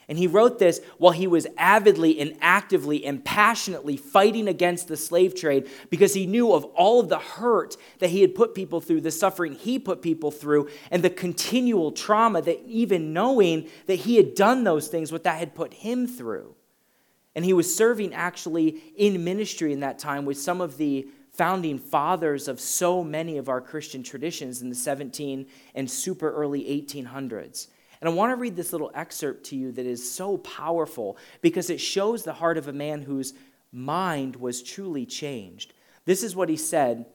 And 0.10 0.17
he 0.17 0.28
wrote 0.28 0.58
this 0.58 0.80
while 1.00 1.12
he 1.12 1.28
was 1.28 1.47
avidly 1.58 2.19
and 2.19 2.38
actively 2.39 3.04
and 3.04 3.26
passionately 3.26 3.97
fighting 3.97 4.47
against 4.47 4.88
the 4.88 4.95
slave 4.95 5.36
trade 5.36 5.69
because 5.89 6.13
he 6.13 6.26
knew 6.26 6.54
of 6.54 6.63
all 6.63 7.02
of 7.02 7.10
the 7.10 7.19
hurt 7.19 7.76
that 8.00 8.10
he 8.10 8.21
had 8.21 8.34
put 8.34 8.56
people 8.56 8.80
through, 8.80 9.02
the 9.02 9.12
suffering 9.12 9.54
he 9.54 9.78
put 9.78 10.02
people 10.02 10.32
through, 10.32 10.69
and 10.91 11.04
the 11.04 11.10
continual 11.10 11.91
trauma 11.91 12.41
that 12.41 12.62
even 12.65 13.12
knowing 13.12 13.67
that 13.88 13.95
he 13.95 14.15
had 14.15 14.34
done 14.34 14.63
those 14.63 14.88
things, 14.88 15.12
what 15.12 15.26
that 15.26 15.39
had 15.39 15.54
put 15.54 15.73
him 15.73 16.08
through. 16.08 16.56
And 17.38 17.45
he 17.45 17.54
was 17.54 17.73
serving 17.73 18.15
actually 18.15 18.82
in 18.95 19.23
ministry 19.23 19.71
in 19.71 19.82
that 19.82 20.00
time 20.00 20.26
with 20.26 20.39
some 20.39 20.60
of 20.60 20.78
the 20.78 21.08
founding 21.34 21.78
fathers 21.78 22.47
of 22.47 22.60
so 22.60 23.04
many 23.04 23.38
of 23.38 23.47
our 23.47 23.62
Christian 23.62 24.02
traditions 24.02 24.63
in 24.63 24.69
the 24.69 24.76
17 24.76 25.45
and 25.76 25.89
super 25.89 26.32
early 26.32 26.63
1800s. 26.63 27.67
And 28.02 28.10
I 28.10 28.13
want 28.13 28.32
to 28.32 28.38
read 28.38 28.56
this 28.56 28.71
little 28.71 28.89
excerpt 28.95 29.43
to 29.45 29.56
you 29.56 29.71
that 29.73 29.86
is 29.86 30.12
so 30.12 30.39
powerful 30.39 31.15
because 31.41 31.69
it 31.69 31.80
shows 31.80 32.23
the 32.23 32.34
heart 32.34 32.58
of 32.58 32.69
a 32.69 32.73
man 32.73 33.04
whose 33.04 33.36
mind 33.71 34.38
was 34.38 34.63
truly 34.63 35.06
changed. 35.06 35.73
This 36.06 36.23
is 36.23 36.36
what 36.36 36.50
he 36.50 36.58
said 36.58 37.06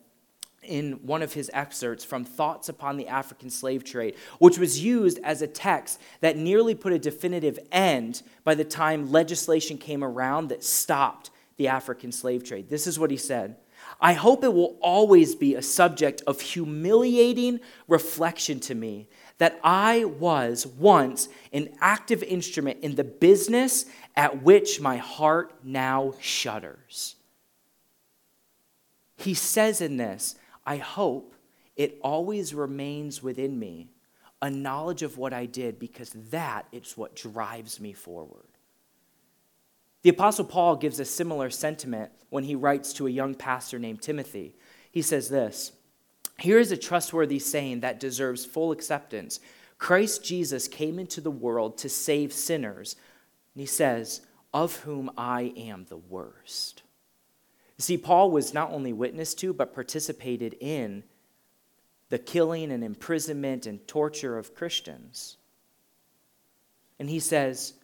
in 0.62 0.92
one 1.04 1.22
of 1.22 1.32
his 1.32 1.50
excerpts 1.52 2.04
from 2.04 2.24
Thoughts 2.24 2.68
Upon 2.68 2.96
the 2.96 3.08
African 3.08 3.50
Slave 3.50 3.84
Trade, 3.84 4.16
which 4.38 4.58
was 4.58 4.82
used 4.82 5.18
as 5.24 5.42
a 5.42 5.46
text 5.46 6.00
that 6.20 6.36
nearly 6.36 6.74
put 6.74 6.92
a 6.92 6.98
definitive 6.98 7.58
end 7.70 8.22
by 8.44 8.54
the 8.54 8.64
time 8.64 9.10
legislation 9.10 9.78
came 9.78 10.04
around 10.04 10.48
that 10.48 10.62
stopped 10.62 11.30
the 11.56 11.68
African 11.68 12.12
slave 12.12 12.44
trade. 12.44 12.68
This 12.68 12.86
is 12.86 12.98
what 12.98 13.10
he 13.10 13.16
said. 13.16 13.56
I 14.00 14.14
hope 14.14 14.42
it 14.42 14.52
will 14.52 14.76
always 14.80 15.34
be 15.34 15.54
a 15.54 15.62
subject 15.62 16.22
of 16.26 16.40
humiliating 16.40 17.60
reflection 17.88 18.58
to 18.60 18.74
me 18.74 19.08
that 19.38 19.58
I 19.62 20.04
was 20.04 20.66
once 20.66 21.28
an 21.52 21.70
active 21.80 22.22
instrument 22.22 22.80
in 22.80 22.94
the 22.94 23.04
business 23.04 23.86
at 24.16 24.42
which 24.42 24.80
my 24.80 24.96
heart 24.96 25.52
now 25.62 26.14
shudders. 26.20 27.16
He 29.16 29.34
says 29.34 29.80
in 29.80 29.96
this, 29.96 30.36
I 30.64 30.76
hope 30.76 31.34
it 31.76 31.98
always 32.02 32.54
remains 32.54 33.22
within 33.22 33.58
me 33.58 33.88
a 34.40 34.50
knowledge 34.50 35.02
of 35.02 35.18
what 35.18 35.32
I 35.32 35.46
did 35.46 35.78
because 35.78 36.10
that 36.30 36.66
is 36.72 36.96
what 36.96 37.14
drives 37.14 37.80
me 37.80 37.92
forward. 37.92 38.46
The 40.02 40.10
Apostle 40.10 40.44
Paul 40.44 40.76
gives 40.76 40.98
a 40.98 41.04
similar 41.04 41.48
sentiment 41.48 42.10
when 42.28 42.44
he 42.44 42.56
writes 42.56 42.92
to 42.94 43.06
a 43.06 43.10
young 43.10 43.34
pastor 43.34 43.78
named 43.78 44.02
Timothy. 44.02 44.56
He 44.90 45.00
says 45.02 45.28
this 45.28 45.72
Here 46.38 46.58
is 46.58 46.72
a 46.72 46.76
trustworthy 46.76 47.38
saying 47.38 47.80
that 47.80 48.00
deserves 48.00 48.44
full 48.44 48.72
acceptance 48.72 49.38
Christ 49.82 50.22
Jesus 50.22 50.68
came 50.68 51.00
into 51.00 51.20
the 51.20 51.28
world 51.28 51.76
to 51.78 51.88
save 51.88 52.32
sinners. 52.32 52.94
And 53.52 53.60
he 53.60 53.66
says, 53.66 54.20
Of 54.54 54.76
whom 54.76 55.10
I 55.18 55.52
am 55.56 55.86
the 55.88 55.96
worst. 55.96 56.81
See, 57.78 57.96
Paul 57.96 58.30
was 58.30 58.54
not 58.54 58.70
only 58.70 58.92
witness 58.92 59.34
to, 59.34 59.52
but 59.52 59.74
participated 59.74 60.56
in 60.60 61.04
the 62.10 62.18
killing 62.18 62.70
and 62.70 62.84
imprisonment 62.84 63.66
and 63.66 63.86
torture 63.88 64.38
of 64.38 64.54
Christians. 64.54 65.38
And 66.98 67.08
he 67.08 67.18
says, 67.18 67.74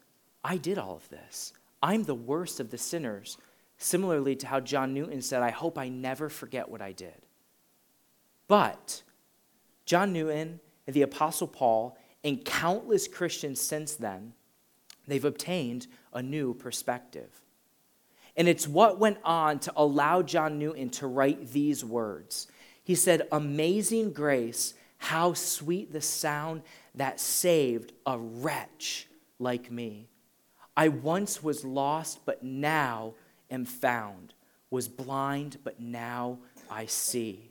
I 0.45 0.57
did 0.57 0.79
all 0.79 0.97
of 0.97 1.09
this. 1.09 1.53
I'm 1.83 2.05
the 2.05 2.15
worst 2.15 2.61
of 2.61 2.71
the 2.71 2.79
sinners. 2.79 3.39
Similarly 3.79 4.37
to 4.37 4.47
how 4.47 4.61
John 4.61 4.93
Newton 4.93 5.23
said, 5.23 5.43
I 5.43 5.51
hope 5.51 5.79
I 5.79 5.89
never 5.89 6.29
forget 6.29 6.69
what 6.69 6.83
I 6.83 6.93
did. 6.93 7.15
But 8.49 9.03
John 9.87 10.13
Newton 10.13 10.61
and 10.87 10.95
the 10.95 11.03
Apostle 11.03 11.49
Paul 11.49 11.97
and 12.25 12.45
countless 12.45 13.09
Christians 13.09 13.61
since 13.61 13.95
then, 13.95 14.33
they've 15.07 15.25
obtained 15.25 15.87
a 16.13 16.23
new 16.23 16.55
perspective. 16.55 17.41
And 18.39 18.49
it's 18.49 18.69
what 18.69 19.01
went 19.01 19.19
on 19.25 19.59
to 19.61 19.73
allow 19.77 20.23
John 20.23 20.59
Newton 20.61 20.91
to 20.91 21.09
write 21.09 21.49
these 21.49 21.85
words. 21.85 22.47
He 22.85 22.95
said, 22.95 23.27
Amazing 23.33 24.13
grace, 24.13 24.75
how 24.97 25.35
sweet 25.35 25.93
the 25.93 26.01
sound 26.01 26.63
that 26.95 27.21
saved 27.21 27.93
a 28.07 28.17
wretch 28.17 29.09
like 29.41 29.71
me. 29.73 30.09
I 30.77 30.89
once 30.89 31.43
was 31.43 31.65
lost, 31.65 32.25
but 32.25 32.45
now 32.45 33.15
am 33.51 33.65
found, 33.65 34.35
was 34.71 34.87
blind, 34.87 35.59
but 35.65 35.81
now 35.81 36.39
I 36.71 36.87
see. 36.87 37.51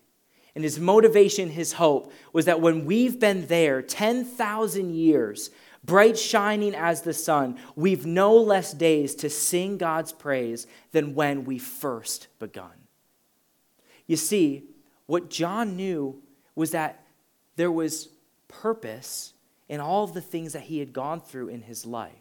And 0.55 0.63
his 0.63 0.79
motivation, 0.79 1.49
his 1.49 1.73
hope, 1.73 2.11
was 2.31 2.45
that 2.45 2.61
when 2.61 2.85
we've 2.85 3.19
been 3.19 3.45
there 3.47 3.81
10,000 3.81 4.95
years, 4.95 5.51
bright 5.87 6.19
shining 6.19 6.75
as 6.75 7.01
the 7.01 7.13
sun, 7.13 7.57
we've 7.75 8.05
no 8.05 8.35
less 8.35 8.73
days 8.73 9.15
to 9.15 9.29
sing 9.29 9.77
God's 9.77 10.11
praise 10.11 10.67
than 10.91 11.15
when 11.15 11.45
we 11.45 11.57
first 11.57 12.27
begun. 12.37 12.85
You 14.05 14.17
see, 14.17 14.65
what 15.07 15.29
John 15.29 15.75
knew 15.75 16.21
was 16.53 16.71
that 16.71 17.03
there 17.55 17.71
was 17.71 18.09
purpose 18.47 19.33
in 19.67 19.79
all 19.79 20.03
of 20.03 20.13
the 20.13 20.21
things 20.21 20.53
that 20.53 20.63
he 20.63 20.79
had 20.79 20.93
gone 20.93 21.21
through 21.21 21.47
in 21.47 21.63
his 21.63 21.85
life. 21.85 22.11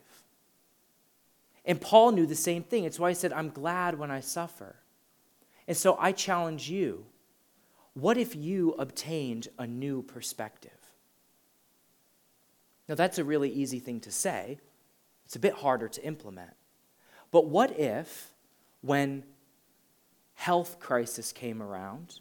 And 1.65 1.81
Paul 1.81 2.13
knew 2.13 2.27
the 2.27 2.35
same 2.35 2.63
thing. 2.63 2.85
It's 2.85 2.99
why 2.99 3.11
he 3.11 3.15
said, 3.15 3.33
I'm 3.33 3.51
glad 3.51 3.99
when 3.99 4.11
I 4.11 4.21
suffer. 4.21 4.77
And 5.69 5.77
so 5.77 5.97
I 6.01 6.13
challenge 6.13 6.71
you 6.71 7.05
what 7.95 8.19
if 8.19 8.37
you 8.37 8.73
obtained 8.79 9.49
a 9.59 9.67
new 9.67 10.03
perspective? 10.03 10.76
Now, 12.89 12.95
that's 12.95 13.19
a 13.19 13.25
really 13.25 13.51
easy 13.51 13.81
thing 13.81 14.01
to 14.01 14.13
say, 14.13 14.59
it's 15.25 15.37
a 15.37 15.41
bit 15.41 15.55
harder 15.55 15.89
to 15.89 16.05
implement. 16.05 16.53
But 17.31 17.47
what 17.47 17.79
if, 17.79 18.33
when 18.81 19.25
health 20.35 20.79
crisis 20.79 21.33
came 21.33 21.63
around, 21.63 22.21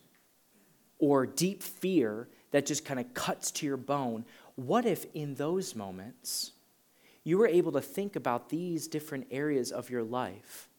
or 0.97 1.25
deep 1.25 1.61
fear 1.61 2.27
that 2.51 2.65
just 2.65 2.85
kind 2.85 2.99
of 2.99 3.13
cuts 3.13 3.51
to 3.51 3.65
your 3.65 3.77
bone, 3.77 4.25
what 4.55 4.85
if 4.85 5.05
in 5.13 5.35
those 5.35 5.75
moments 5.75 6.53
you 7.23 7.37
were 7.37 7.47
able 7.47 7.71
to 7.73 7.81
think 7.81 8.15
about 8.15 8.49
these 8.49 8.87
different 8.87 9.27
areas 9.29 9.71
of 9.71 9.89
your 9.89 10.03
life 10.03 10.69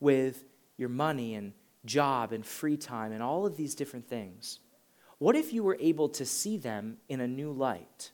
with 0.00 0.44
your 0.76 0.88
money 0.88 1.34
and 1.34 1.52
job 1.84 2.32
and 2.32 2.44
free 2.44 2.76
time 2.76 3.12
and 3.12 3.22
all 3.22 3.46
of 3.46 3.56
these 3.56 3.74
different 3.74 4.08
things? 4.08 4.58
What 5.18 5.36
if 5.36 5.52
you 5.52 5.62
were 5.62 5.78
able 5.80 6.08
to 6.10 6.26
see 6.26 6.58
them 6.58 6.98
in 7.08 7.20
a 7.20 7.28
new 7.28 7.52
light? 7.52 8.10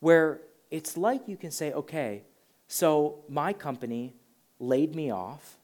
Where 0.00 0.40
it's 0.70 0.96
like 0.96 1.28
you 1.28 1.36
can 1.36 1.50
say, 1.50 1.72
okay, 1.72 2.24
so 2.68 3.24
my 3.28 3.52
company 3.52 4.14
laid 4.58 4.94
me 4.94 5.10
off, 5.10 5.58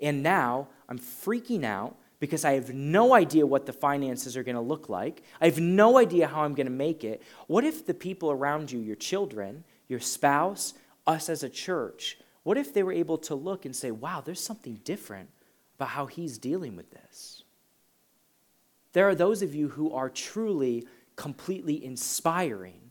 and 0.00 0.22
now 0.22 0.68
I'm 0.88 0.98
freaking 0.98 1.64
out 1.64 1.96
because 2.18 2.44
I 2.44 2.52
have 2.52 2.72
no 2.72 3.14
idea 3.14 3.46
what 3.46 3.66
the 3.66 3.72
finances 3.72 4.36
are 4.36 4.44
going 4.44 4.54
to 4.54 4.60
look 4.60 4.88
like. 4.88 5.22
I 5.40 5.46
have 5.46 5.58
no 5.58 5.98
idea 5.98 6.28
how 6.28 6.42
I'm 6.42 6.54
going 6.54 6.66
to 6.66 6.72
make 6.72 7.02
it. 7.02 7.22
What 7.48 7.64
if 7.64 7.84
the 7.84 7.94
people 7.94 8.30
around 8.30 8.70
you, 8.70 8.78
your 8.78 8.96
children, 8.96 9.64
your 9.88 9.98
spouse, 9.98 10.74
us 11.06 11.28
as 11.28 11.42
a 11.42 11.48
church, 11.48 12.18
what 12.44 12.56
if 12.56 12.72
they 12.72 12.82
were 12.82 12.92
able 12.92 13.18
to 13.18 13.34
look 13.34 13.64
and 13.64 13.74
say, 13.74 13.90
wow, 13.90 14.20
there's 14.24 14.42
something 14.42 14.80
different 14.84 15.30
about 15.76 15.88
how 15.88 16.06
he's 16.06 16.38
dealing 16.38 16.76
with 16.76 16.90
this. 16.90 17.42
There 18.92 19.08
are 19.08 19.14
those 19.14 19.42
of 19.42 19.54
you 19.54 19.70
who 19.70 19.92
are 19.92 20.10
truly, 20.10 20.86
completely 21.16 21.84
inspiring 21.84 22.81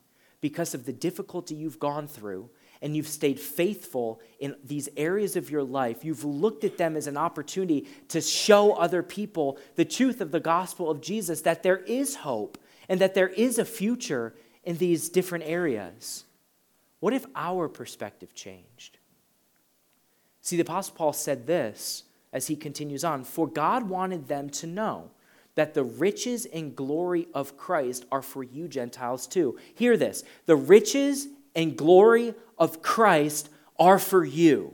because 0.42 0.74
of 0.74 0.86
the 0.86 0.94
difficulty 0.94 1.56
you've 1.56 1.80
gone 1.80 2.08
through 2.08 2.50
and 2.82 2.96
you've 2.96 3.08
stayed 3.08 3.40
faithful 3.40 4.20
in 4.40 4.56
these 4.64 4.90
areas 4.98 5.36
of 5.36 5.52
your 5.52 5.64
life. 5.64 6.04
You've 6.04 6.24
looked 6.24 6.64
at 6.64 6.78
them 6.78 6.98
as 6.98 7.06
an 7.06 7.16
opportunity 7.16 7.88
to 8.08 8.20
show 8.22 8.74
other 8.74 9.04
people 9.04 9.60
the 9.76 9.86
truth 9.86 10.20
of 10.20 10.32
the 10.32 10.40
gospel 10.40 10.90
of 10.90 11.00
Jesus 11.00 11.42
that 11.42 11.62
there 11.62 11.78
is 11.78 12.16
hope 12.16 12.58
and 12.90 13.00
that 13.00 13.14
there 13.14 13.30
is 13.30 13.60
a 13.60 13.66
future 13.66 14.34
in 14.64 14.78
these 14.78 15.10
different 15.10 15.44
areas. 15.46 16.26
What 17.00 17.14
if 17.14 17.26
our 17.36 17.70
perspective 17.70 18.34
changed? 18.34 18.98
See, 20.42 20.56
the 20.56 20.64
Apostle 20.64 20.96
Paul 20.96 21.14
said 21.14 21.46
this 21.46 22.04
as 22.34 22.48
he 22.48 22.56
continues 22.56 23.04
on 23.04 23.24
For 23.24 23.48
God 23.48 23.90
wanted 23.90 24.28
them 24.28 24.50
to 24.52 24.68
know 24.68 25.12
that 25.56 25.74
the 25.74 25.84
riches 25.84 26.46
and 26.46 26.76
glory 26.76 27.28
of 27.34 27.58
Christ 27.58 28.06
are 28.12 28.22
for 28.22 28.44
you 28.44 28.68
Gentiles 28.68 29.28
too. 29.28 29.58
Hear 29.76 29.98
this 29.98 30.24
the 30.46 30.56
riches 30.56 31.28
and 31.56 31.78
glory 31.78 32.34
of 32.58 32.82
Christ 32.82 33.50
are 33.80 34.00
for 34.00 34.24
you. 34.24 34.74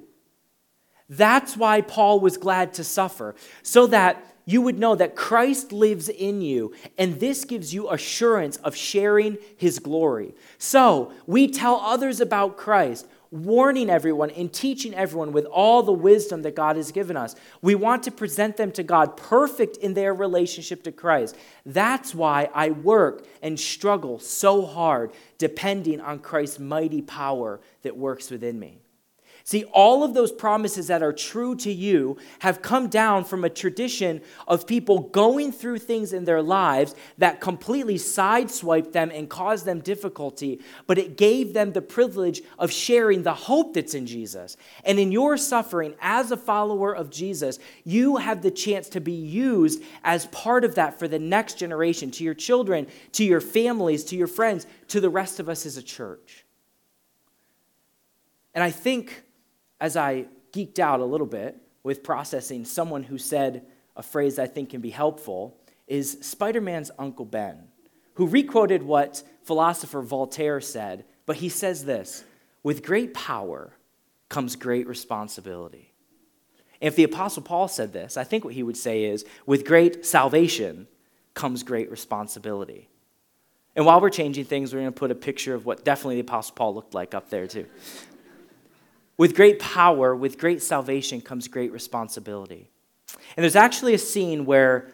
That's 1.10 1.56
why 1.56 1.82
Paul 1.82 2.20
was 2.20 2.38
glad 2.38 2.74
to 2.76 2.84
suffer, 2.84 3.36
so 3.64 3.88
that 3.88 4.24
you 4.46 4.62
would 4.62 4.80
know 4.80 4.96
that 4.96 5.16
Christ 5.16 5.74
lives 5.74 6.08
in 6.08 6.42
you, 6.42 6.74
and 6.98 7.20
this 7.20 7.44
gives 7.44 7.74
you 7.74 7.90
assurance 7.90 8.58
of 8.58 8.76
sharing 8.76 9.38
his 9.58 9.80
glory. 9.80 10.36
So 10.58 11.12
we 11.26 11.50
tell 11.50 11.76
others 11.76 12.22
about 12.22 12.56
Christ 12.56 13.08
warning 13.32 13.90
everyone 13.90 14.30
and 14.32 14.52
teaching 14.52 14.94
everyone 14.94 15.32
with 15.32 15.46
all 15.46 15.84
the 15.84 15.92
wisdom 15.92 16.42
that 16.44 16.56
God 16.56 16.76
has 16.76 16.92
given 16.92 17.18
us. 17.18 17.36
We 17.62 17.76
want 17.76 18.04
to 18.04 18.12
present 18.12 18.58
them 18.58 18.72
to 18.74 18.84
God 18.84 19.18
perfect 19.18 19.78
in 19.78 19.94
their 19.94 20.14
relationship 20.14 20.84
to 20.84 20.92
Christ. 20.92 21.36
That's 21.66 22.16
why 22.16 22.50
I 22.54 22.72
work 22.72 23.26
and 23.42 23.60
struggle 23.60 24.20
so 24.20 24.66
hard, 24.66 25.12
depending 25.38 26.02
on 26.02 26.20
Christ's 26.20 26.60
mighty 26.60 27.02
power 27.02 27.60
that 27.84 27.98
works 27.98 28.32
within 28.32 28.60
me. 28.60 28.80
See, 29.48 29.64
all 29.72 30.04
of 30.04 30.14
those 30.14 30.34
promises 30.34 30.88
that 30.88 31.02
are 31.02 31.14
true 31.14 31.56
to 31.56 31.72
you 31.72 32.18
have 32.40 32.62
come 32.62 32.90
down 32.90 33.24
from 33.24 33.46
a 33.46 33.50
tradition 33.50 34.20
of 34.46 34.68
people 34.68 35.00
going 35.00 35.54
through 35.54 35.78
things 35.78 36.12
in 36.12 36.26
their 36.26 36.42
lives 36.42 36.94
that 37.18 37.40
completely 37.40 37.96
sideswiped 37.96 38.92
them 38.92 39.10
and 39.10 39.30
caused 39.30 39.64
them 39.64 39.80
difficulty, 39.80 40.60
but 40.86 40.98
it 40.98 41.16
gave 41.16 41.54
them 41.54 41.72
the 41.72 41.82
privilege 41.82 42.42
of 42.60 42.74
sharing 42.74 43.24
the 43.24 43.34
hope 43.34 43.74
that's 43.74 43.94
in 43.94 44.06
Jesus. 44.06 44.58
And 44.84 45.00
in 45.00 45.14
your 45.14 45.38
suffering 45.38 45.96
as 46.02 46.30
a 46.30 46.36
follower 46.36 46.94
of 46.94 47.10
Jesus, 47.10 47.58
you 47.86 48.18
have 48.18 48.42
the 48.42 48.52
chance 48.52 48.90
to 48.90 49.00
be 49.00 49.14
used 49.14 49.82
as 50.04 50.26
part 50.26 50.66
of 50.66 50.76
that 50.76 51.00
for 51.00 51.08
the 51.08 51.20
next 51.20 51.58
generation, 51.58 52.12
to 52.12 52.26
your 52.26 52.34
children, 52.34 52.86
to 53.14 53.24
your 53.24 53.40
families, 53.40 54.04
to 54.04 54.18
your 54.18 54.28
friends, 54.28 54.68
to 54.90 55.00
the 55.00 55.10
rest 55.10 55.40
of 55.40 55.48
us 55.48 55.66
as 55.66 55.78
a 55.78 55.82
church. 55.82 56.44
And 58.54 58.62
I 58.62 58.72
think 58.72 59.24
as 59.80 59.96
I 59.96 60.28
geeked 60.52 60.80
out 60.80 61.00
a 61.00 61.06
little 61.06 61.28
bit 61.28 61.58
with 61.84 62.04
processing 62.04 62.66
someone 62.66 63.04
who 63.04 63.18
said 63.18 63.66
a 63.96 64.04
phrase 64.04 64.40
I 64.40 64.48
think 64.48 64.70
can 64.70 64.82
be 64.82 64.90
helpful 64.90 65.58
is 65.88 66.18
Spider 66.22 66.62
Man's 66.62 66.92
Uncle 67.00 67.26
Ben, 67.26 67.68
who 68.16 68.28
requoted 68.28 68.84
what 68.84 69.24
philosopher 69.44 70.02
Voltaire 70.02 70.60
said, 70.62 71.06
but 71.26 71.38
he 71.38 71.50
says 71.50 71.86
this 71.86 72.24
with 72.64 72.84
great 72.84 73.14
power 73.14 73.74
comes 74.30 74.56
great 74.56 74.88
responsibility. 74.88 75.94
if 76.82 76.96
the 76.96 77.04
Apostle 77.04 77.42
Paul 77.42 77.68
said 77.68 77.94
this, 77.94 78.18
I 78.18 78.24
think 78.24 78.44
what 78.44 78.54
he 78.54 78.62
would 78.62 78.78
say 78.78 79.06
is 79.06 79.26
with 79.46 79.66
great 79.66 80.06
salvation 80.06 80.88
comes 81.34 81.64
great 81.64 81.90
responsibility. 81.90 82.90
And 83.76 83.86
while 83.86 84.02
we're 84.02 84.10
changing 84.10 84.46
things, 84.46 84.74
we're 84.74 84.82
going 84.82 84.92
to 84.92 85.00
put 85.00 85.12
a 85.12 85.16
picture 85.16 85.54
of 85.54 85.66
what 85.66 85.86
definitely 85.86 86.16
the 86.16 86.22
Apostle 86.22 86.56
Paul 86.56 86.76
looked 86.76 86.94
like 86.94 87.14
up 87.14 87.30
there, 87.30 87.48
too. 87.48 87.68
With 89.18 89.36
great 89.36 89.60
power, 89.60 90.16
with 90.16 90.38
great 90.38 90.62
salvation 90.62 91.22
comes 91.22 91.48
great 91.48 91.72
responsibility. 91.72 92.70
And 93.36 93.44
there's 93.44 93.56
actually 93.56 93.94
a 93.94 94.00
scene 94.00 94.46
where 94.46 94.92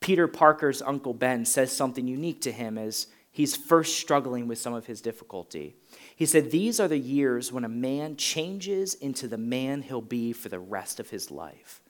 Peter 0.00 0.26
Parker's 0.26 0.82
Uncle 0.82 1.14
Ben 1.14 1.44
says 1.44 1.72
something 1.72 2.06
unique 2.08 2.40
to 2.42 2.52
him 2.52 2.76
as 2.76 3.06
he's 3.30 3.56
first 3.56 3.98
struggling 3.98 4.48
with 4.48 4.58
some 4.58 4.74
of 4.74 4.86
his 4.86 5.00
difficulty. 5.00 5.76
He 6.14 6.26
said, 6.26 6.50
These 6.50 6.80
are 6.80 6.88
the 6.88 6.98
years 6.98 7.52
when 7.52 7.64
a 7.64 7.68
man 7.68 8.16
changes 8.16 8.94
into 8.94 9.28
the 9.28 9.38
man 9.38 9.82
he'll 9.82 10.00
be 10.00 10.32
for 10.32 10.48
the 10.48 10.58
rest 10.58 10.98
of 10.98 11.10
his 11.10 11.30
life. 11.30 11.80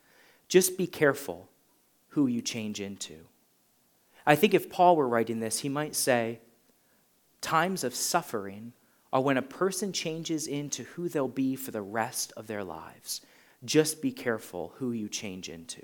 Just 0.47 0.79
be 0.79 0.87
careful 0.87 1.49
who 2.11 2.27
you 2.27 2.41
change 2.43 2.81
into. 2.81 3.27
I 4.27 4.37
think 4.37 4.55
if 4.55 4.71
Paul 4.71 4.97
were 4.97 5.09
writing 5.09 5.41
this, 5.41 5.61
he 5.61 5.69
might 5.69 5.95
say, 5.95 6.41
Times 7.41 7.83
of 7.83 7.95
suffering 7.95 8.73
are 9.15 9.23
when 9.23 9.37
a 9.37 9.43
person 9.43 9.93
changes 9.93 10.49
into 10.49 10.83
who 10.83 11.09
they'll 11.09 11.29
be 11.29 11.55
for 11.55 11.71
the 11.71 11.81
rest 11.81 12.33
of 12.37 12.49
their 12.49 12.65
lives. 12.65 13.21
Just 13.65 14.03
be 14.03 14.11
careful 14.11 14.75
who 14.79 14.91
you 14.91 15.09
change 15.09 15.49
into. 15.49 15.83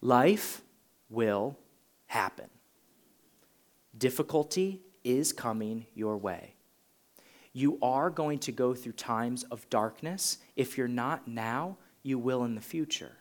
Life 0.00 0.62
will 1.10 1.58
happen. 2.06 2.48
Difficulty 3.98 4.80
is 5.02 5.32
coming 5.32 5.86
your 5.92 6.16
way. 6.16 6.54
You 7.52 7.78
are 7.82 8.10
going 8.10 8.38
to 8.40 8.52
go 8.52 8.72
through 8.72 8.92
times 8.92 9.42
of 9.44 9.68
darkness. 9.68 10.38
If 10.54 10.78
you're 10.78 10.86
not 10.86 11.26
now, 11.26 11.78
you 12.04 12.16
will 12.16 12.44
in 12.44 12.54
the 12.54 12.60
future. 12.60 13.16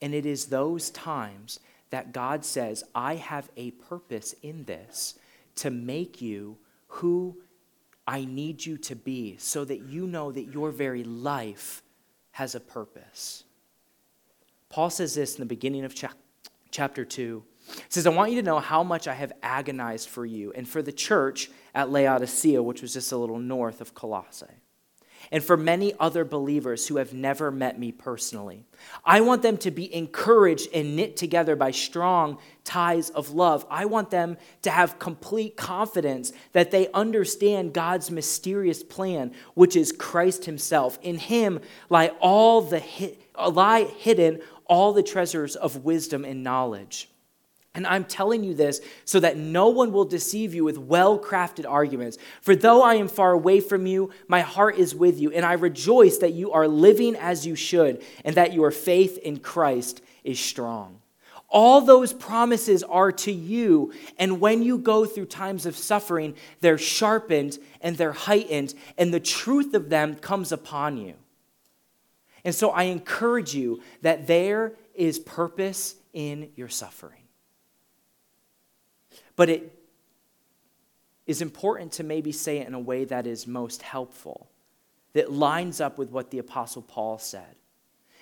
And 0.00 0.14
it 0.14 0.24
is 0.24 0.46
those 0.46 0.90
times 0.90 1.58
that 1.90 2.12
God 2.12 2.44
says, 2.44 2.84
I 2.94 3.16
have 3.16 3.50
a 3.56 3.72
purpose 3.72 4.34
in 4.42 4.64
this 4.64 5.18
to 5.56 5.70
make 5.70 6.22
you 6.22 6.56
who 6.94 7.36
I 8.06 8.24
need 8.24 8.64
you 8.64 8.76
to 8.78 8.94
be 8.94 9.36
so 9.38 9.64
that 9.64 9.82
you 9.88 10.06
know 10.06 10.30
that 10.30 10.52
your 10.52 10.70
very 10.70 11.04
life 11.04 11.82
has 12.32 12.54
a 12.54 12.60
purpose. 12.60 13.44
Paul 14.68 14.90
says 14.90 15.14
this 15.14 15.34
in 15.34 15.40
the 15.40 15.46
beginning 15.46 15.84
of 15.84 15.94
chapter 16.70 17.04
2. 17.04 17.44
He 17.66 17.82
says, 17.88 18.06
I 18.06 18.10
want 18.10 18.30
you 18.32 18.36
to 18.40 18.46
know 18.46 18.58
how 18.58 18.82
much 18.82 19.08
I 19.08 19.14
have 19.14 19.32
agonized 19.42 20.08
for 20.08 20.26
you 20.26 20.52
and 20.52 20.68
for 20.68 20.82
the 20.82 20.92
church 20.92 21.50
at 21.74 21.90
Laodicea, 21.90 22.62
which 22.62 22.82
was 22.82 22.92
just 22.92 23.12
a 23.12 23.16
little 23.16 23.38
north 23.38 23.80
of 23.80 23.94
Colossae 23.94 24.46
and 25.30 25.42
for 25.42 25.56
many 25.56 25.94
other 25.98 26.24
believers 26.24 26.86
who 26.88 26.96
have 26.96 27.12
never 27.12 27.50
met 27.50 27.78
me 27.78 27.92
personally. 27.92 28.64
I 29.04 29.20
want 29.20 29.42
them 29.42 29.56
to 29.58 29.70
be 29.70 29.92
encouraged 29.94 30.68
and 30.74 30.96
knit 30.96 31.16
together 31.16 31.56
by 31.56 31.70
strong 31.70 32.38
ties 32.64 33.10
of 33.10 33.30
love. 33.30 33.66
I 33.70 33.84
want 33.84 34.10
them 34.10 34.36
to 34.62 34.70
have 34.70 34.98
complete 34.98 35.56
confidence 35.56 36.32
that 36.52 36.70
they 36.70 36.90
understand 36.92 37.72
God's 37.72 38.10
mysterious 38.10 38.82
plan, 38.82 39.32
which 39.54 39.76
is 39.76 39.92
Christ 39.92 40.44
Himself. 40.44 40.98
In 41.02 41.18
Him 41.18 41.60
lie 41.88 42.08
all 42.20 42.60
the 42.60 42.82
lie 43.38 43.84
hidden 43.84 44.40
all 44.66 44.92
the 44.92 45.02
treasures 45.02 45.56
of 45.56 45.84
wisdom 45.84 46.24
and 46.24 46.42
knowledge. 46.42 47.08
And 47.74 47.86
I'm 47.88 48.04
telling 48.04 48.44
you 48.44 48.54
this 48.54 48.80
so 49.04 49.18
that 49.20 49.36
no 49.36 49.68
one 49.68 49.90
will 49.90 50.04
deceive 50.04 50.54
you 50.54 50.64
with 50.64 50.78
well 50.78 51.18
crafted 51.18 51.68
arguments. 51.68 52.18
For 52.40 52.54
though 52.54 52.82
I 52.82 52.94
am 52.94 53.08
far 53.08 53.32
away 53.32 53.60
from 53.60 53.86
you, 53.86 54.10
my 54.28 54.42
heart 54.42 54.78
is 54.78 54.94
with 54.94 55.18
you, 55.18 55.32
and 55.32 55.44
I 55.44 55.54
rejoice 55.54 56.18
that 56.18 56.34
you 56.34 56.52
are 56.52 56.68
living 56.68 57.16
as 57.16 57.44
you 57.44 57.56
should, 57.56 58.02
and 58.24 58.36
that 58.36 58.52
your 58.52 58.70
faith 58.70 59.18
in 59.18 59.38
Christ 59.38 60.02
is 60.22 60.38
strong. 60.38 61.00
All 61.48 61.80
those 61.80 62.12
promises 62.12 62.82
are 62.84 63.12
to 63.12 63.32
you, 63.32 63.92
and 64.18 64.40
when 64.40 64.62
you 64.62 64.78
go 64.78 65.04
through 65.04 65.26
times 65.26 65.66
of 65.66 65.76
suffering, 65.76 66.34
they're 66.60 66.78
sharpened 66.78 67.58
and 67.80 67.96
they're 67.96 68.12
heightened, 68.12 68.74
and 68.96 69.12
the 69.12 69.20
truth 69.20 69.74
of 69.74 69.88
them 69.88 70.14
comes 70.14 70.52
upon 70.52 70.96
you. 70.96 71.14
And 72.44 72.54
so 72.54 72.70
I 72.70 72.84
encourage 72.84 73.54
you 73.54 73.82
that 74.02 74.26
there 74.26 74.74
is 74.94 75.18
purpose 75.18 75.96
in 76.12 76.50
your 76.56 76.68
suffering. 76.68 77.23
But 79.36 79.48
it 79.48 79.78
is 81.26 81.42
important 81.42 81.92
to 81.92 82.04
maybe 82.04 82.32
say 82.32 82.58
it 82.58 82.68
in 82.68 82.74
a 82.74 82.80
way 82.80 83.04
that 83.04 83.26
is 83.26 83.46
most 83.46 83.82
helpful, 83.82 84.48
that 85.12 85.32
lines 85.32 85.80
up 85.80 85.98
with 85.98 86.10
what 86.10 86.30
the 86.30 86.38
Apostle 86.38 86.82
Paul 86.82 87.18
said. 87.18 87.56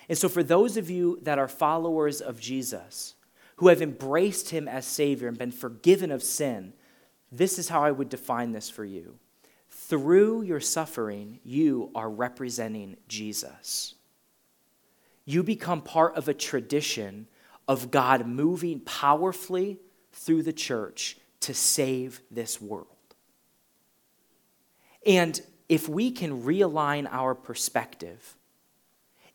And 0.09 0.17
so, 0.17 0.27
for 0.27 0.43
those 0.43 0.77
of 0.77 0.89
you 0.89 1.19
that 1.21 1.39
are 1.39 1.47
followers 1.47 2.21
of 2.21 2.39
Jesus, 2.39 3.15
who 3.57 3.67
have 3.67 3.81
embraced 3.81 4.49
him 4.49 4.67
as 4.67 4.85
Savior 4.85 5.27
and 5.27 5.37
been 5.37 5.51
forgiven 5.51 6.11
of 6.11 6.23
sin, 6.23 6.73
this 7.31 7.57
is 7.57 7.69
how 7.69 7.83
I 7.83 7.91
would 7.91 8.09
define 8.09 8.51
this 8.51 8.69
for 8.69 8.83
you. 8.85 9.19
Through 9.69 10.43
your 10.43 10.59
suffering, 10.59 11.39
you 11.43 11.89
are 11.95 12.09
representing 12.09 12.97
Jesus. 13.07 13.95
You 15.25 15.43
become 15.43 15.81
part 15.81 16.15
of 16.15 16.27
a 16.27 16.33
tradition 16.33 17.27
of 17.67 17.91
God 17.91 18.27
moving 18.27 18.81
powerfully 18.81 19.79
through 20.13 20.43
the 20.43 20.53
church 20.53 21.17
to 21.41 21.53
save 21.53 22.21
this 22.31 22.61
world. 22.61 22.87
And 25.05 25.41
if 25.67 25.89
we 25.89 26.11
can 26.11 26.43
realign 26.43 27.07
our 27.11 27.35
perspective 27.35 28.37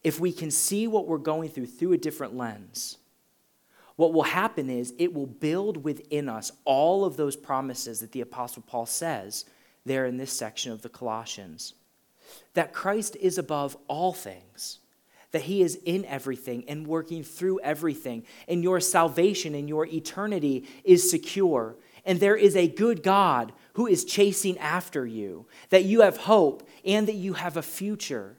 if 0.04 0.20
we 0.20 0.32
can 0.32 0.50
see 0.50 0.86
what 0.86 1.06
we're 1.06 1.18
going 1.18 1.48
through 1.48 1.66
through 1.66 1.92
a 1.92 1.98
different 1.98 2.36
lens, 2.36 2.98
what 3.96 4.12
will 4.12 4.22
happen 4.22 4.70
is 4.70 4.94
it 4.98 5.12
will 5.12 5.26
build 5.26 5.84
within 5.84 6.28
us 6.28 6.52
all 6.64 7.04
of 7.04 7.16
those 7.16 7.36
promises 7.36 8.00
that 8.00 8.12
the 8.12 8.20
Apostle 8.20 8.62
Paul 8.66 8.86
says 8.86 9.44
there 9.84 10.06
in 10.06 10.16
this 10.16 10.32
section 10.32 10.70
of 10.70 10.82
the 10.82 10.88
Colossians 10.88 11.74
that 12.54 12.72
Christ 12.72 13.16
is 13.16 13.38
above 13.38 13.76
all 13.88 14.12
things, 14.12 14.78
that 15.32 15.42
he 15.42 15.62
is 15.62 15.78
in 15.84 16.04
everything 16.06 16.64
and 16.68 16.86
working 16.86 17.22
through 17.22 17.60
everything, 17.60 18.24
and 18.46 18.62
your 18.62 18.80
salvation 18.80 19.54
and 19.54 19.68
your 19.68 19.86
eternity 19.86 20.66
is 20.84 21.10
secure. 21.10 21.76
And 22.04 22.20
there 22.20 22.36
is 22.36 22.56
a 22.56 22.68
good 22.68 23.02
God 23.02 23.52
who 23.74 23.86
is 23.86 24.04
chasing 24.04 24.56
after 24.58 25.06
you, 25.06 25.46
that 25.70 25.84
you 25.84 26.00
have 26.00 26.16
hope 26.16 26.66
and 26.84 27.06
that 27.08 27.14
you 27.14 27.34
have 27.34 27.56
a 27.56 27.62
future 27.62 28.38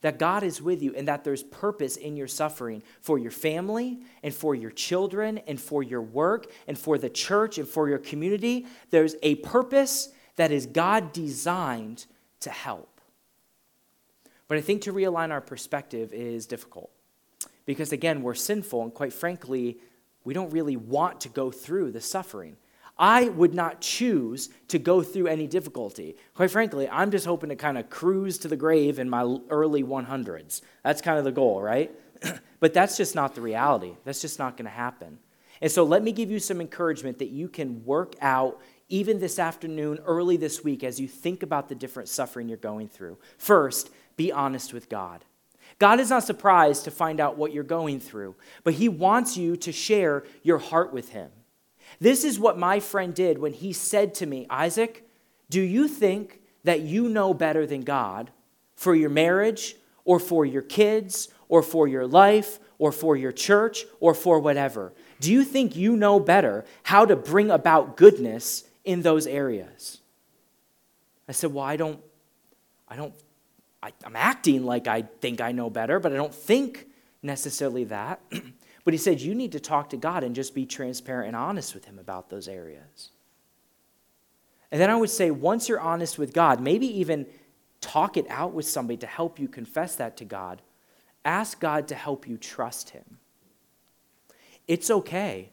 that 0.00 0.18
God 0.18 0.42
is 0.42 0.62
with 0.62 0.82
you 0.82 0.94
and 0.94 1.08
that 1.08 1.24
there's 1.24 1.42
purpose 1.42 1.96
in 1.96 2.16
your 2.16 2.28
suffering 2.28 2.82
for 3.00 3.18
your 3.18 3.30
family 3.30 3.98
and 4.22 4.32
for 4.32 4.54
your 4.54 4.70
children 4.70 5.38
and 5.38 5.60
for 5.60 5.82
your 5.82 6.02
work 6.02 6.50
and 6.68 6.78
for 6.78 6.98
the 6.98 7.10
church 7.10 7.58
and 7.58 7.66
for 7.66 7.88
your 7.88 7.98
community. 7.98 8.66
There's 8.90 9.16
a 9.22 9.36
purpose 9.36 10.10
that 10.36 10.52
is 10.52 10.66
God 10.66 11.12
designed 11.12 12.06
to 12.40 12.50
help. 12.50 12.97
But 14.48 14.58
I 14.58 14.60
think 14.62 14.82
to 14.82 14.92
realign 14.92 15.30
our 15.30 15.40
perspective 15.40 16.12
is 16.12 16.46
difficult 16.46 16.90
because, 17.66 17.92
again, 17.92 18.22
we're 18.22 18.34
sinful 18.34 18.82
and 18.82 18.92
quite 18.92 19.12
frankly, 19.12 19.78
we 20.24 20.34
don't 20.34 20.50
really 20.50 20.76
want 20.76 21.20
to 21.22 21.28
go 21.28 21.50
through 21.50 21.92
the 21.92 22.00
suffering. 22.00 22.56
I 22.98 23.28
would 23.28 23.54
not 23.54 23.80
choose 23.80 24.48
to 24.68 24.78
go 24.78 25.02
through 25.02 25.28
any 25.28 25.46
difficulty. 25.46 26.16
Quite 26.34 26.50
frankly, 26.50 26.88
I'm 26.88 27.12
just 27.12 27.26
hoping 27.26 27.50
to 27.50 27.56
kind 27.56 27.78
of 27.78 27.88
cruise 27.90 28.38
to 28.38 28.48
the 28.48 28.56
grave 28.56 28.98
in 28.98 29.08
my 29.08 29.22
early 29.50 29.84
100s. 29.84 30.62
That's 30.82 31.00
kind 31.00 31.18
of 31.18 31.24
the 31.24 31.30
goal, 31.30 31.62
right? 31.62 31.92
but 32.60 32.74
that's 32.74 32.96
just 32.96 33.14
not 33.14 33.36
the 33.36 33.40
reality. 33.40 33.92
That's 34.04 34.20
just 34.20 34.38
not 34.38 34.56
going 34.56 34.64
to 34.64 34.70
happen. 34.70 35.18
And 35.60 35.70
so 35.70 35.84
let 35.84 36.02
me 36.02 36.10
give 36.10 36.30
you 36.30 36.40
some 36.40 36.60
encouragement 36.60 37.18
that 37.18 37.30
you 37.30 37.48
can 37.48 37.84
work 37.84 38.14
out 38.20 38.60
even 38.88 39.18
this 39.20 39.38
afternoon, 39.38 39.98
early 40.04 40.36
this 40.36 40.64
week, 40.64 40.82
as 40.82 40.98
you 40.98 41.06
think 41.06 41.42
about 41.42 41.68
the 41.68 41.74
different 41.74 42.08
suffering 42.08 42.48
you're 42.48 42.56
going 42.56 42.88
through. 42.88 43.18
First, 43.36 43.90
be 44.18 44.30
honest 44.30 44.74
with 44.74 44.90
God. 44.90 45.24
God 45.78 46.00
is 46.00 46.10
not 46.10 46.24
surprised 46.24 46.84
to 46.84 46.90
find 46.90 47.20
out 47.20 47.38
what 47.38 47.54
you're 47.54 47.64
going 47.64 48.00
through, 48.00 48.34
but 48.64 48.74
He 48.74 48.90
wants 48.90 49.38
you 49.38 49.56
to 49.56 49.72
share 49.72 50.24
your 50.42 50.58
heart 50.58 50.92
with 50.92 51.10
Him. 51.10 51.30
This 52.00 52.24
is 52.24 52.38
what 52.38 52.58
my 52.58 52.80
friend 52.80 53.14
did 53.14 53.38
when 53.38 53.52
he 53.52 53.72
said 53.72 54.14
to 54.14 54.26
me, 54.26 54.46
Isaac, 54.50 55.08
do 55.50 55.60
you 55.60 55.88
think 55.88 56.40
that 56.64 56.80
you 56.80 57.08
know 57.08 57.34
better 57.34 57.66
than 57.66 57.82
God 57.82 58.30
for 58.74 58.94
your 58.94 59.10
marriage 59.10 59.76
or 60.04 60.20
for 60.20 60.44
your 60.44 60.62
kids 60.62 61.28
or 61.48 61.62
for 61.62 61.88
your 61.88 62.06
life 62.06 62.58
or 62.78 62.92
for 62.92 63.16
your 63.16 63.32
church 63.32 63.84
or 64.00 64.14
for 64.14 64.38
whatever? 64.38 64.92
Do 65.20 65.32
you 65.32 65.42
think 65.44 65.74
you 65.74 65.96
know 65.96 66.20
better 66.20 66.64
how 66.84 67.04
to 67.04 67.16
bring 67.16 67.50
about 67.50 67.96
goodness 67.96 68.64
in 68.84 69.02
those 69.02 69.26
areas? 69.26 70.00
I 71.28 71.32
said, 71.32 71.52
Well, 71.52 71.64
I 71.64 71.76
don't, 71.76 72.00
I 72.88 72.96
don't, 72.96 73.14
I, 73.82 73.92
am 74.04 74.16
acting 74.16 74.64
like 74.64 74.86
I 74.86 75.02
think 75.02 75.40
I 75.40 75.52
know 75.52 75.70
better, 75.70 76.00
but 76.00 76.12
I 76.12 76.16
don't 76.16 76.34
think 76.34 76.86
necessarily 77.22 77.84
that. 77.84 78.20
But 78.88 78.94
he 78.94 78.98
said, 78.98 79.20
You 79.20 79.34
need 79.34 79.52
to 79.52 79.60
talk 79.60 79.90
to 79.90 79.98
God 79.98 80.24
and 80.24 80.34
just 80.34 80.54
be 80.54 80.64
transparent 80.64 81.26
and 81.26 81.36
honest 81.36 81.74
with 81.74 81.84
Him 81.84 81.98
about 81.98 82.30
those 82.30 82.48
areas. 82.48 83.10
And 84.72 84.80
then 84.80 84.88
I 84.88 84.96
would 84.96 85.10
say, 85.10 85.30
once 85.30 85.68
you're 85.68 85.78
honest 85.78 86.18
with 86.18 86.32
God, 86.32 86.58
maybe 86.58 86.86
even 86.98 87.26
talk 87.82 88.16
it 88.16 88.24
out 88.30 88.54
with 88.54 88.66
somebody 88.66 88.96
to 88.96 89.06
help 89.06 89.38
you 89.38 89.46
confess 89.46 89.94
that 89.96 90.16
to 90.16 90.24
God. 90.24 90.62
Ask 91.22 91.60
God 91.60 91.86
to 91.88 91.94
help 91.94 92.26
you 92.26 92.38
trust 92.38 92.88
Him. 92.88 93.18
It's 94.66 94.90
okay 94.90 95.50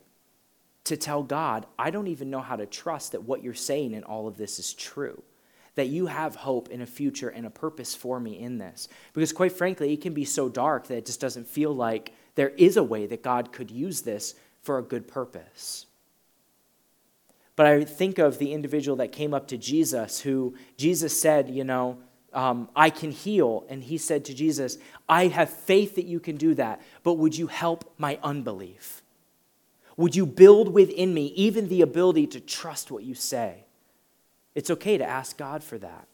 to 0.86 0.96
tell 0.96 1.22
God, 1.22 1.66
I 1.78 1.90
don't 1.90 2.08
even 2.08 2.30
know 2.30 2.40
how 2.40 2.56
to 2.56 2.66
trust 2.66 3.12
that 3.12 3.24
what 3.24 3.44
you're 3.44 3.54
saying 3.54 3.92
in 3.92 4.06
all 4.06 4.30
of 4.30 4.38
this 4.38 4.60
is 4.60 4.74
true. 4.74 5.22
That 5.76 5.88
you 5.88 6.08
have 6.08 6.36
hope 6.36 6.70
and 6.72 6.82
a 6.82 6.86
future 6.86 7.30
and 7.30 7.46
a 7.46 7.50
purpose 7.50 7.94
for 7.94 8.20
me 8.20 8.40
in 8.40 8.58
this. 8.58 8.88
Because, 9.14 9.34
quite 9.34 9.52
frankly, 9.52 9.94
it 9.94 10.02
can 10.02 10.14
be 10.14 10.26
so 10.26 10.50
dark 10.50 10.88
that 10.88 10.98
it 10.98 11.06
just 11.06 11.20
doesn't 11.20 11.48
feel 11.48 11.76
like 11.76 12.14
there 12.36 12.50
is 12.50 12.78
a 12.78 12.84
way 12.84 13.08
that 13.08 13.24
God 13.24 13.52
could 13.52 13.72
use 13.72 14.02
this 14.02 14.36
for 14.62 14.78
a 14.78 14.84
good 14.84 15.08
purpose. 15.08 15.86
But 17.56 17.66
I 17.68 17.84
think 17.86 18.18
of 18.20 18.38
the 18.38 18.52
individual 18.52 18.98
that 18.98 19.12
came 19.12 19.34
up 19.34 19.48
to 19.50 19.58
Jesus 19.58 20.22
who 20.22 20.56
Jesus 20.78 21.20
said, 21.20 21.50
You 21.50 21.64
know, 21.64 21.98
um, 22.34 22.70
I 22.76 22.90
can 22.90 23.12
heal. 23.12 23.66
And 23.70 23.84
he 23.84 23.98
said 23.98 24.26
to 24.26 24.34
Jesus, 24.34 24.78
I 25.08 25.28
have 25.28 25.50
faith 25.50 25.96
that 25.96 26.06
you 26.06 26.20
can 26.20 26.36
do 26.36 26.54
that, 26.56 26.82
but 27.04 27.14
would 27.14 27.38
you 27.38 27.48
help 27.48 27.94
my 27.98 28.20
unbelief? 28.22 29.02
Would 29.98 30.16
you 30.16 30.26
build 30.26 30.74
within 30.74 31.14
me 31.14 31.28
even 31.28 31.70
the 31.70 31.82
ability 31.82 32.28
to 32.28 32.42
trust 32.42 32.92
what 32.92 33.04
you 33.04 33.16
say? 33.16 33.65
It's 34.56 34.72
okay 34.72 34.98
to 34.98 35.06
ask 35.06 35.38
God 35.38 35.64
for 35.64 35.78
that. 35.78 36.08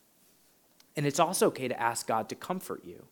And 0.98 1.06
it's 1.06 1.20
also 1.20 1.48
okay 1.48 1.68
to 1.68 1.80
ask 1.80 2.06
God 2.08 2.28
to 2.30 2.36
comfort 2.36 2.84
you. 2.84 3.06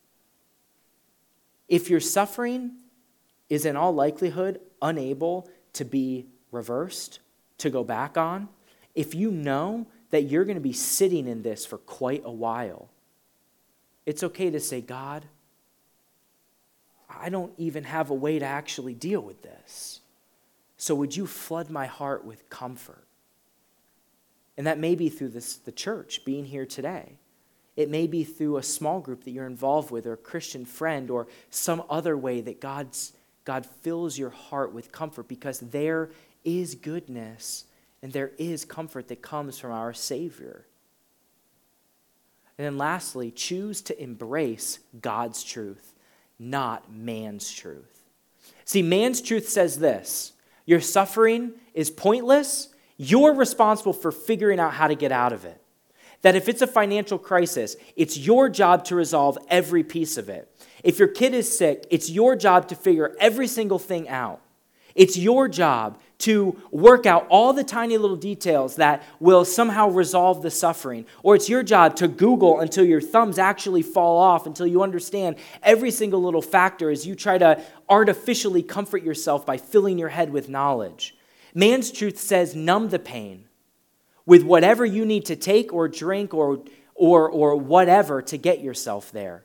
If 1.70 1.90
you're 1.90 2.00
suffering, 2.00 2.72
is 3.50 3.66
in 3.66 3.76
all 3.76 3.94
likelihood 3.94 4.60
unable 4.82 5.50
to 5.74 5.86
be 5.86 6.28
reversed, 6.52 7.20
to 7.60 7.70
go 7.70 7.84
back 7.84 8.18
on, 8.18 8.50
if 8.96 9.14
you 9.14 9.32
know 9.32 9.88
that 10.12 10.24
you're 10.24 10.46
going 10.46 10.56
to 10.56 10.62
be 10.62 10.74
sitting 10.74 11.28
in 11.28 11.42
this 11.42 11.66
for 11.66 11.78
quite 11.78 12.24
a 12.26 12.32
while, 12.32 12.90
it's 14.06 14.24
okay 14.24 14.50
to 14.50 14.60
say, 14.60 14.82
God, 14.82 15.26
I 17.10 17.30
don't 17.30 17.54
even 17.58 17.84
have 17.84 18.10
a 18.10 18.16
way 18.16 18.40
to 18.40 18.46
actually 18.46 18.94
deal 18.94 19.22
with 19.22 19.42
this. 19.42 20.02
So 20.78 20.96
would 20.96 21.16
you 21.16 21.28
flood 21.28 21.70
my 21.70 21.86
heart 21.86 22.24
with 22.24 22.50
comfort? 22.50 23.04
And 24.60 24.68
that 24.68 24.78
may 24.78 24.94
be 24.94 25.08
through 25.08 25.30
this, 25.30 25.56
the 25.56 25.72
church 25.72 26.26
being 26.26 26.44
here 26.44 26.66
today. 26.66 27.14
It 27.78 27.90
may 27.90 28.08
be 28.08 28.26
through 28.26 28.58
a 28.58 28.64
small 28.64 29.00
group 29.00 29.24
that 29.24 29.32
you're 29.32 29.46
involved 29.46 29.90
with, 29.90 30.06
or 30.06 30.12
a 30.12 30.18
Christian 30.18 30.66
friend, 30.66 31.10
or 31.10 31.30
some 31.50 31.82
other 31.90 32.18
way 32.18 32.42
that 32.42 32.60
God's 32.60 33.14
God 33.46 33.66
fills 33.66 34.18
your 34.18 34.32
heart 34.32 34.74
with 34.74 34.92
comfort 34.92 35.30
because 35.30 35.62
there 35.62 36.10
is 36.44 36.76
goodness 36.76 37.64
and 38.04 38.12
there 38.12 38.32
is 38.38 38.66
comfort 38.66 39.08
that 39.08 39.22
comes 39.22 39.58
from 39.58 39.72
our 39.72 39.94
Savior. 39.94 40.66
And 42.58 42.66
then 42.66 42.78
lastly, 42.78 43.32
choose 43.32 43.82
to 43.84 44.04
embrace 44.04 44.80
God's 45.00 45.42
truth, 45.42 45.94
not 46.38 46.92
man's 46.94 47.50
truth. 47.50 48.02
See, 48.66 48.82
man's 48.82 49.22
truth 49.22 49.48
says 49.48 49.80
this 49.80 50.34
your 50.66 50.82
suffering 50.82 51.54
is 51.74 51.90
pointless. 51.90 52.68
You're 53.02 53.34
responsible 53.34 53.94
for 53.94 54.12
figuring 54.12 54.60
out 54.60 54.74
how 54.74 54.88
to 54.88 54.94
get 54.94 55.14
out 55.14 55.32
of 55.32 55.46
it. 55.46 55.62
That 56.22 56.36
if 56.36 56.50
it's 56.50 56.62
a 56.62 56.68
financial 56.68 57.18
crisis, 57.18 57.78
it's 57.96 58.18
your 58.18 58.50
job 58.50 58.84
to 58.86 58.96
resolve 58.96 59.38
every 59.48 59.86
piece 59.86 60.18
of 60.18 60.28
it. 60.28 60.52
If 60.84 61.00
your 61.00 61.08
kid 61.08 61.34
is 61.34 61.58
sick, 61.58 61.88
it's 61.90 62.10
your 62.10 62.36
job 62.36 62.68
to 62.68 62.76
figure 62.76 63.16
every 63.22 63.48
single 63.48 63.80
thing 63.80 64.10
out. 64.10 64.42
It's 64.96 65.18
your 65.18 65.48
job 65.48 65.98
to 66.20 66.62
work 66.72 67.06
out 67.06 67.26
all 67.30 67.54
the 67.54 67.64
tiny 67.64 67.98
little 67.98 68.18
details 68.18 68.76
that 68.76 69.02
will 69.22 69.46
somehow 69.46 69.88
resolve 69.88 70.42
the 70.42 70.52
suffering. 70.52 71.06
Or 71.24 71.36
it's 71.36 71.48
your 71.48 71.64
job 71.64 71.96
to 71.98 72.10
Google 72.10 72.60
until 72.60 72.84
your 72.84 73.00
thumbs 73.00 73.40
actually 73.40 73.82
fall 73.82 74.18
off, 74.18 74.46
until 74.46 74.68
you 74.68 74.84
understand 74.84 75.38
every 75.64 75.92
single 75.92 76.22
little 76.22 76.42
factor 76.42 76.90
as 76.90 77.08
you 77.08 77.16
try 77.16 77.38
to 77.38 77.64
artificially 77.88 78.62
comfort 78.62 79.04
yourself 79.04 79.46
by 79.46 79.56
filling 79.56 79.98
your 79.98 80.10
head 80.10 80.34
with 80.34 80.50
knowledge. 80.50 81.16
Man's 81.54 81.92
truth 81.92 82.18
says 82.18 82.56
numb 82.56 82.90
the 82.90 83.00
pain 83.00 83.46
with 84.26 84.44
whatever 84.44 84.86
you 84.86 85.06
need 85.06 85.26
to 85.26 85.36
take 85.36 85.74
or 85.74 85.88
drink 85.88 86.34
or, 86.34 86.64
or, 86.94 87.30
or 87.30 87.56
whatever 87.56 88.22
to 88.22 88.38
get 88.38 88.62
yourself 88.62 89.12
there. 89.12 89.44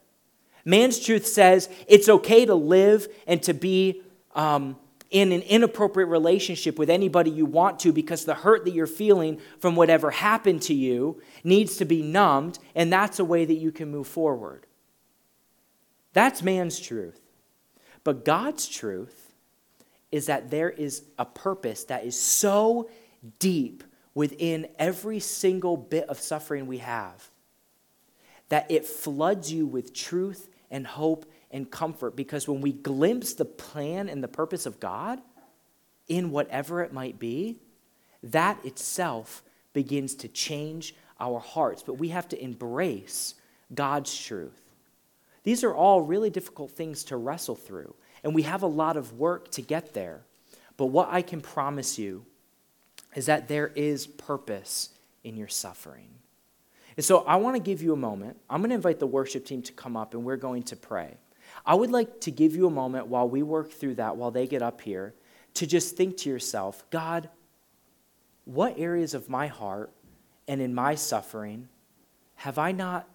Man's 0.64 0.98
truth 0.98 1.26
says 1.26 1.68
it's 1.88 2.08
okay 2.08 2.44
to 2.44 2.54
live 2.54 3.08
and 3.26 3.42
to 3.42 3.54
be 3.54 4.02
um, 4.34 4.76
in 5.10 5.30
an 5.32 5.42
inappropriate 5.42 6.08
relationship 6.08 6.78
with 6.78 6.90
anybody 6.90 7.30
you 7.30 7.46
want 7.46 7.78
to 7.80 7.92
because 7.92 8.24
the 8.24 8.34
hurt 8.34 8.64
that 8.64 8.72
you're 8.72 8.86
feeling 8.86 9.40
from 9.58 9.76
whatever 9.76 10.10
happened 10.10 10.60
to 10.62 10.74
you 10.74 11.20
needs 11.44 11.76
to 11.76 11.84
be 11.84 12.02
numbed, 12.02 12.58
and 12.74 12.92
that's 12.92 13.18
a 13.18 13.24
way 13.24 13.44
that 13.44 13.54
you 13.54 13.70
can 13.70 13.90
move 13.90 14.06
forward. 14.06 14.66
That's 16.12 16.42
man's 16.42 16.80
truth. 16.80 17.20
But 18.02 18.24
God's 18.24 18.68
truth 18.68 19.23
is 20.14 20.26
that 20.26 20.48
there 20.48 20.70
is 20.70 21.02
a 21.18 21.24
purpose 21.24 21.82
that 21.82 22.04
is 22.04 22.16
so 22.16 22.88
deep 23.40 23.82
within 24.14 24.68
every 24.78 25.18
single 25.18 25.76
bit 25.76 26.08
of 26.08 26.20
suffering 26.20 26.68
we 26.68 26.78
have 26.78 27.30
that 28.48 28.70
it 28.70 28.86
floods 28.86 29.52
you 29.52 29.66
with 29.66 29.92
truth 29.92 30.48
and 30.70 30.86
hope 30.86 31.26
and 31.50 31.68
comfort 31.68 32.14
because 32.14 32.46
when 32.46 32.60
we 32.60 32.70
glimpse 32.70 33.32
the 33.32 33.44
plan 33.44 34.08
and 34.08 34.22
the 34.22 34.28
purpose 34.28 34.66
of 34.66 34.78
God 34.78 35.20
in 36.06 36.30
whatever 36.30 36.80
it 36.84 36.92
might 36.92 37.18
be, 37.18 37.56
that 38.22 38.64
itself 38.64 39.42
begins 39.72 40.14
to 40.14 40.28
change 40.28 40.94
our 41.18 41.40
hearts. 41.40 41.82
But 41.82 41.94
we 41.94 42.10
have 42.10 42.28
to 42.28 42.40
embrace 42.40 43.34
God's 43.74 44.16
truth. 44.16 44.60
These 45.42 45.64
are 45.64 45.74
all 45.74 46.02
really 46.02 46.30
difficult 46.30 46.70
things 46.70 47.02
to 47.04 47.16
wrestle 47.16 47.56
through, 47.56 47.96
and 48.24 48.34
we 48.34 48.42
have 48.42 48.62
a 48.62 48.66
lot 48.66 48.96
of 48.96 49.12
work 49.12 49.50
to 49.52 49.62
get 49.62 49.92
there. 49.94 50.22
But 50.76 50.86
what 50.86 51.08
I 51.12 51.22
can 51.22 51.40
promise 51.40 51.98
you 51.98 52.24
is 53.14 53.26
that 53.26 53.46
there 53.46 53.68
is 53.68 54.06
purpose 54.06 54.88
in 55.22 55.36
your 55.36 55.48
suffering. 55.48 56.08
And 56.96 57.04
so 57.04 57.20
I 57.20 57.36
want 57.36 57.56
to 57.56 57.62
give 57.62 57.82
you 57.82 57.92
a 57.92 57.96
moment. 57.96 58.38
I'm 58.48 58.60
going 58.60 58.70
to 58.70 58.76
invite 58.76 58.98
the 58.98 59.06
worship 59.06 59.44
team 59.44 59.62
to 59.62 59.72
come 59.72 59.96
up 59.96 60.14
and 60.14 60.24
we're 60.24 60.36
going 60.36 60.62
to 60.64 60.76
pray. 60.76 61.16
I 61.66 61.74
would 61.74 61.90
like 61.90 62.20
to 62.22 62.30
give 62.30 62.56
you 62.56 62.66
a 62.66 62.70
moment 62.70 63.06
while 63.06 63.28
we 63.28 63.42
work 63.42 63.70
through 63.70 63.96
that, 63.96 64.16
while 64.16 64.30
they 64.30 64.46
get 64.46 64.62
up 64.62 64.80
here, 64.80 65.14
to 65.54 65.66
just 65.66 65.96
think 65.96 66.16
to 66.18 66.28
yourself 66.28 66.84
God, 66.90 67.28
what 68.44 68.78
areas 68.78 69.14
of 69.14 69.28
my 69.28 69.46
heart 69.46 69.92
and 70.48 70.60
in 70.60 70.74
my 70.74 70.94
suffering 70.94 71.68
have 72.36 72.58
I 72.58 72.72
not 72.72 73.08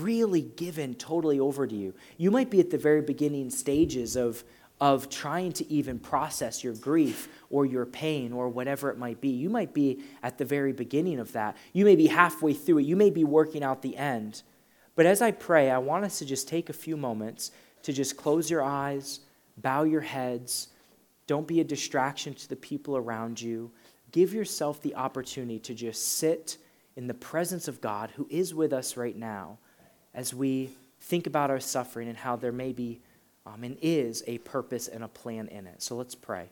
really 0.00 0.42
given 0.42 0.94
totally 0.94 1.40
over 1.40 1.66
to 1.66 1.74
you? 1.74 1.94
You 2.16 2.30
might 2.30 2.50
be 2.50 2.60
at 2.60 2.70
the 2.70 2.78
very 2.78 3.02
beginning 3.02 3.50
stages 3.50 4.16
of, 4.16 4.44
of 4.80 5.08
trying 5.08 5.52
to 5.52 5.72
even 5.72 5.98
process 5.98 6.62
your 6.64 6.74
grief 6.74 7.28
or 7.50 7.64
your 7.64 7.86
pain 7.86 8.32
or 8.32 8.48
whatever 8.48 8.90
it 8.90 8.98
might 8.98 9.20
be. 9.20 9.28
You 9.28 9.48
might 9.48 9.72
be 9.72 10.02
at 10.22 10.38
the 10.38 10.44
very 10.44 10.72
beginning 10.72 11.18
of 11.18 11.32
that. 11.32 11.56
You 11.72 11.84
may 11.84 11.96
be 11.96 12.08
halfway 12.08 12.52
through 12.52 12.78
it. 12.78 12.86
You 12.86 12.96
may 12.96 13.10
be 13.10 13.24
working 13.24 13.62
out 13.62 13.82
the 13.82 13.96
end. 13.96 14.42
But 14.94 15.06
as 15.06 15.22
I 15.22 15.30
pray, 15.30 15.70
I 15.70 15.78
want 15.78 16.04
us 16.04 16.18
to 16.18 16.24
just 16.24 16.48
take 16.48 16.68
a 16.68 16.74
few 16.74 16.96
moments 16.96 17.52
to 17.82 17.92
just 17.92 18.16
close 18.16 18.50
your 18.50 18.62
eyes, 18.62 19.20
bow 19.56 19.84
your 19.84 20.00
heads. 20.00 20.68
Don't 21.26 21.46
be 21.46 21.60
a 21.60 21.64
distraction 21.64 22.34
to 22.34 22.48
the 22.48 22.56
people 22.56 22.96
around 22.96 23.40
you. 23.40 23.70
Give 24.10 24.32
yourself 24.32 24.80
the 24.82 24.94
opportunity 24.94 25.58
to 25.60 25.74
just 25.74 26.14
sit 26.14 26.58
in 26.96 27.06
the 27.06 27.14
presence 27.14 27.68
of 27.68 27.80
God 27.80 28.10
who 28.16 28.26
is 28.30 28.54
with 28.54 28.72
us 28.72 28.96
right 28.96 29.16
now 29.16 29.58
as 30.16 30.34
we 30.34 30.70
think 30.98 31.28
about 31.28 31.50
our 31.50 31.60
suffering 31.60 32.08
and 32.08 32.16
how 32.16 32.34
there 32.34 32.50
may 32.50 32.72
be 32.72 33.00
um, 33.46 33.62
and 33.62 33.78
is 33.80 34.24
a 34.26 34.38
purpose 34.38 34.88
and 34.88 35.04
a 35.04 35.08
plan 35.08 35.46
in 35.48 35.68
it. 35.68 35.80
So 35.80 35.94
let's 35.94 36.16
pray. 36.16 36.48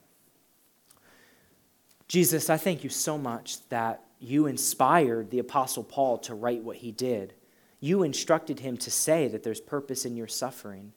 Jesus, 2.07 2.51
I 2.51 2.59
thank 2.59 2.85
you 2.85 2.91
so 2.91 3.19
much 3.19 3.67
that 3.71 4.03
you 4.21 4.47
inspired 4.47 5.31
the 5.31 5.41
Apostle 5.41 5.83
Paul 5.83 6.19
to 6.19 6.35
write 6.35 6.63
what 6.63 6.77
he 6.77 6.93
did. 6.93 7.35
You 7.81 8.03
instructed 8.03 8.61
him 8.61 8.77
to 8.79 8.91
say 8.91 9.27
that 9.29 9.43
there's 9.43 9.61
purpose 9.61 10.05
in 10.05 10.17
your 10.17 10.29
suffering. 10.29 10.93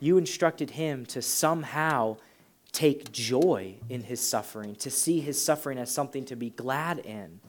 You 0.00 0.18
instructed 0.18 0.70
him 0.70 1.06
to 1.06 1.22
somehow 1.22 2.16
take 2.72 3.12
joy 3.12 3.76
in 3.88 4.02
his 4.02 4.20
suffering, 4.20 4.74
to 4.76 4.90
see 4.90 5.20
his 5.20 5.42
suffering 5.42 5.78
as 5.78 5.90
something 5.90 6.24
to 6.26 6.36
be 6.36 6.50
glad 6.50 6.98
in, 7.00 7.40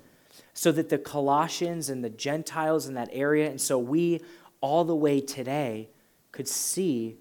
so 0.54 0.72
that 0.72 0.90
the 0.90 0.98
Colossians 0.98 1.90
and 1.90 2.04
the 2.04 2.10
Gentiles 2.10 2.88
in 2.88 2.94
that 2.94 3.10
area, 3.12 3.50
and 3.50 3.60
so 3.60 3.78
we 3.78 4.22
all 4.64 4.86
the 4.86 4.96
way 4.96 5.20
today, 5.20 5.90
could 6.32 6.48
see 6.48 7.18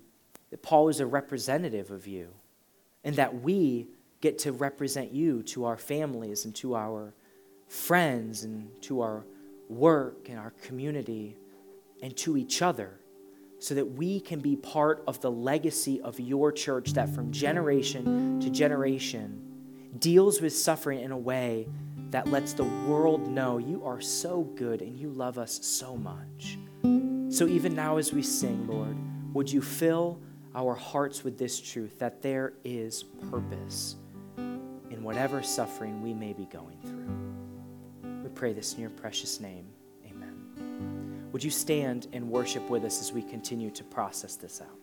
that 0.51 0.63
Paul 0.63 0.85
was 0.85 1.01
a 1.01 1.07
representative 1.07 1.91
of 1.91 2.07
you, 2.07 2.29
and 3.03 3.17
that 3.17 3.43
we 3.43 3.89
get 4.21 4.39
to 4.39 4.53
represent 4.53 5.13
you 5.13 5.43
to 5.43 5.65
our 5.65 5.77
families 5.77 6.45
and 6.45 6.55
to 6.55 6.77
our 6.77 7.13
friends 7.67 8.45
and 8.45 8.71
to 8.83 9.01
our 9.01 9.25
work 9.69 10.29
and 10.29 10.39
our 10.39 10.53
community 10.63 11.37
and 12.01 12.17
to 12.17 12.37
each 12.37 12.63
other 12.63 13.01
so 13.59 13.75
that 13.75 13.93
we 13.93 14.21
can 14.21 14.39
be 14.39 14.55
part 14.55 15.03
of 15.09 15.21
the 15.21 15.31
legacy 15.31 16.01
of 16.03 16.21
your 16.21 16.53
church 16.53 16.93
that 16.93 17.09
from 17.09 17.33
generation 17.33 18.39
to 18.39 18.51
generation 18.51 19.41
deals 19.99 20.41
with 20.41 20.55
suffering 20.55 21.01
in 21.01 21.11
a 21.11 21.19
way 21.19 21.67
that 22.11 22.29
lets 22.29 22.53
the 22.53 22.65
world 22.87 23.27
know 23.27 23.59
you 23.59 23.85
are 23.85 24.01
so 24.01 24.43
good 24.55 24.81
and 24.81 24.97
you 24.97 25.11
love 25.11 25.39
us 25.39 25.59
so 25.63 25.97
much. 25.97 26.59
So 27.33 27.49
even 27.49 27.75
now, 27.75 27.97
as 27.97 28.13
we 28.13 28.21
sing, 28.21 28.67
Lord, 28.67 28.95
would 29.33 29.51
you 29.51 29.63
fill 29.63 30.21
our 30.55 30.75
hearts 30.75 31.25
with 31.25 31.39
this 31.39 31.59
truth 31.59 31.99
that 31.99 32.21
there 32.21 32.53
is 32.63 33.05
purpose 33.31 33.97
in 34.37 35.03
whatever 35.03 35.43
suffering 35.43 36.03
we 36.03 36.13
may 36.13 36.35
be 36.35 36.45
going 36.45 36.79
through? 36.83 38.23
We 38.23 38.29
pray 38.29 38.53
this 38.53 38.75
in 38.75 38.81
your 38.81 38.91
precious 38.91 39.41
name. 39.41 39.65
Amen. 40.07 41.31
Would 41.33 41.43
you 41.43 41.51
stand 41.51 42.07
and 42.13 42.29
worship 42.29 42.69
with 42.69 42.85
us 42.85 43.01
as 43.01 43.15
we 43.15 43.23
continue 43.23 43.71
to 43.71 43.85
process 43.85 44.37
this 44.37 44.61
out? 44.61 44.82